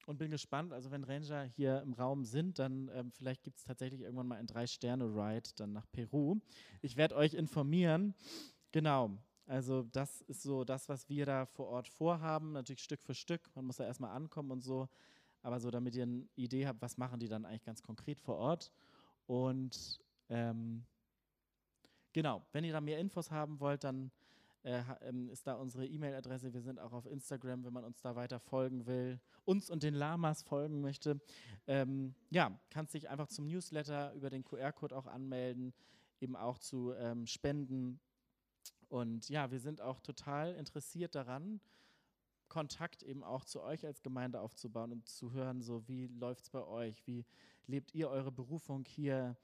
[0.05, 0.73] und bin gespannt.
[0.73, 4.37] Also wenn Ranger hier im Raum sind, dann ähm, vielleicht gibt es tatsächlich irgendwann mal
[4.37, 6.39] ein Drei-Sterne-Ride dann nach Peru.
[6.81, 8.15] Ich werde euch informieren.
[8.71, 9.11] Genau.
[9.45, 12.53] Also das ist so das, was wir da vor Ort vorhaben.
[12.53, 13.49] Natürlich Stück für Stück.
[13.55, 14.89] Man muss da erstmal ankommen und so.
[15.41, 18.35] Aber so, damit ihr eine Idee habt, was machen die dann eigentlich ganz konkret vor
[18.37, 18.71] Ort.
[19.25, 20.85] Und ähm,
[22.13, 24.11] genau, wenn ihr da mehr Infos haben wollt, dann
[24.63, 26.53] äh, ähm, ist da unsere E-Mail-Adresse.
[26.53, 29.93] Wir sind auch auf Instagram, wenn man uns da weiter folgen will, uns und den
[29.93, 31.21] Lamas folgen möchte.
[31.67, 35.73] Ähm, ja, kannst dich einfach zum Newsletter über den QR-Code auch anmelden,
[36.19, 37.99] eben auch zu ähm, Spenden.
[38.89, 41.61] Und ja, wir sind auch total interessiert daran,
[42.49, 46.49] Kontakt eben auch zu euch als Gemeinde aufzubauen und zu hören, so wie läuft es
[46.49, 47.25] bei euch, wie
[47.67, 49.37] lebt ihr eure Berufung hier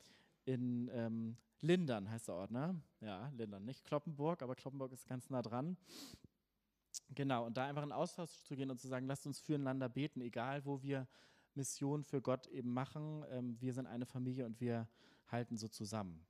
[0.46, 2.80] in ähm, Lindern heißt der Ort, ne?
[3.00, 5.78] Ja, Lindern, nicht Kloppenburg, aber Kloppenburg ist ganz nah dran.
[7.10, 10.22] Genau, und da einfach in Austausch zu gehen und zu sagen, lasst uns füreinander beten,
[10.22, 11.08] egal wo wir
[11.56, 13.26] Mission für Gott eben machen.
[13.30, 14.88] Ähm, wir sind eine Familie und wir
[15.28, 16.26] halten so zusammen.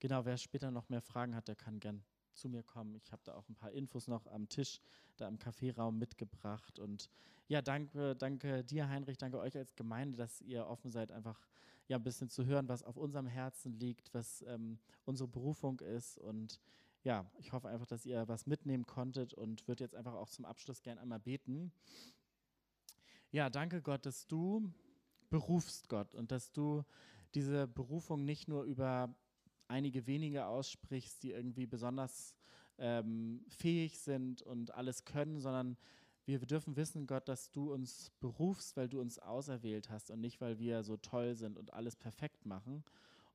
[0.00, 2.04] Genau, wer später noch mehr Fragen hat, der kann gern
[2.38, 2.94] zu mir kommen.
[2.94, 4.80] Ich habe da auch ein paar Infos noch am Tisch,
[5.16, 6.78] da im Kaffeeraum mitgebracht.
[6.78, 7.10] Und
[7.48, 11.48] ja, danke, danke dir, Heinrich, danke euch als Gemeinde, dass ihr offen seid, einfach
[11.88, 16.18] ja, ein bisschen zu hören, was auf unserem Herzen liegt, was ähm, unsere Berufung ist.
[16.18, 16.60] Und
[17.02, 20.44] ja, ich hoffe einfach, dass ihr was mitnehmen konntet und würde jetzt einfach auch zum
[20.44, 21.72] Abschluss gerne einmal beten.
[23.30, 24.72] Ja, danke Gott, dass du
[25.30, 26.84] berufst, Gott, und dass du
[27.34, 29.14] diese Berufung nicht nur über
[29.68, 32.34] einige wenige aussprichst, die irgendwie besonders
[32.78, 35.76] ähm, fähig sind und alles können, sondern
[36.26, 40.40] wir dürfen wissen, Gott, dass du uns berufst, weil du uns auserwählt hast und nicht,
[40.40, 42.84] weil wir so toll sind und alles perfekt machen.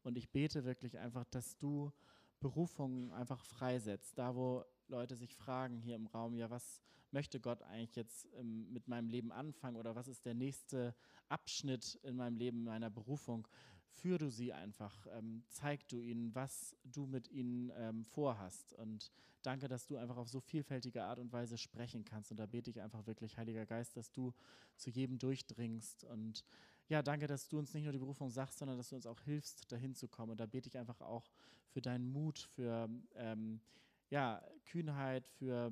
[0.03, 1.91] Und ich bete wirklich einfach, dass du
[2.39, 4.17] Berufungen einfach freisetzt.
[4.17, 6.81] Da, wo Leute sich fragen hier im Raum, ja, was
[7.11, 10.93] möchte Gott eigentlich jetzt ähm, mit meinem Leben anfangen oder was ist der nächste
[11.29, 13.47] Abschnitt in meinem Leben, meiner Berufung?
[13.93, 18.73] Führ du sie einfach, ähm, zeig du ihnen, was du mit ihnen ähm, vorhast.
[18.73, 19.11] Und
[19.43, 22.31] danke, dass du einfach auf so vielfältige Art und Weise sprechen kannst.
[22.31, 24.33] Und da bete ich einfach wirklich, Heiliger Geist, dass du
[24.75, 26.03] zu jedem durchdringst.
[26.05, 26.43] Und
[26.87, 29.21] ja, danke, dass du uns nicht nur die Berufung sagst, sondern dass du uns auch
[29.21, 30.31] hilfst, dahin zu kommen.
[30.31, 31.31] Und da bete ich einfach auch
[31.69, 33.61] für deinen Mut, für ähm,
[34.09, 35.71] ja, Kühnheit, für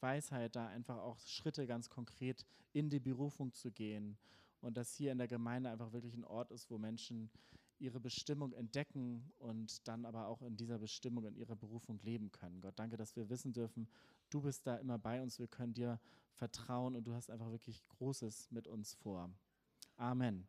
[0.00, 4.18] Weisheit, da einfach auch Schritte ganz konkret in die Berufung zu gehen.
[4.60, 7.30] Und dass hier in der Gemeinde einfach wirklich ein Ort ist, wo Menschen
[7.82, 12.60] ihre Bestimmung entdecken und dann aber auch in dieser Bestimmung, in ihrer Berufung leben können.
[12.60, 13.88] Gott, danke, dass wir wissen dürfen,
[14.30, 15.98] du bist da immer bei uns, wir können dir
[16.34, 19.28] vertrauen und du hast einfach wirklich Großes mit uns vor.
[19.96, 20.46] Amen.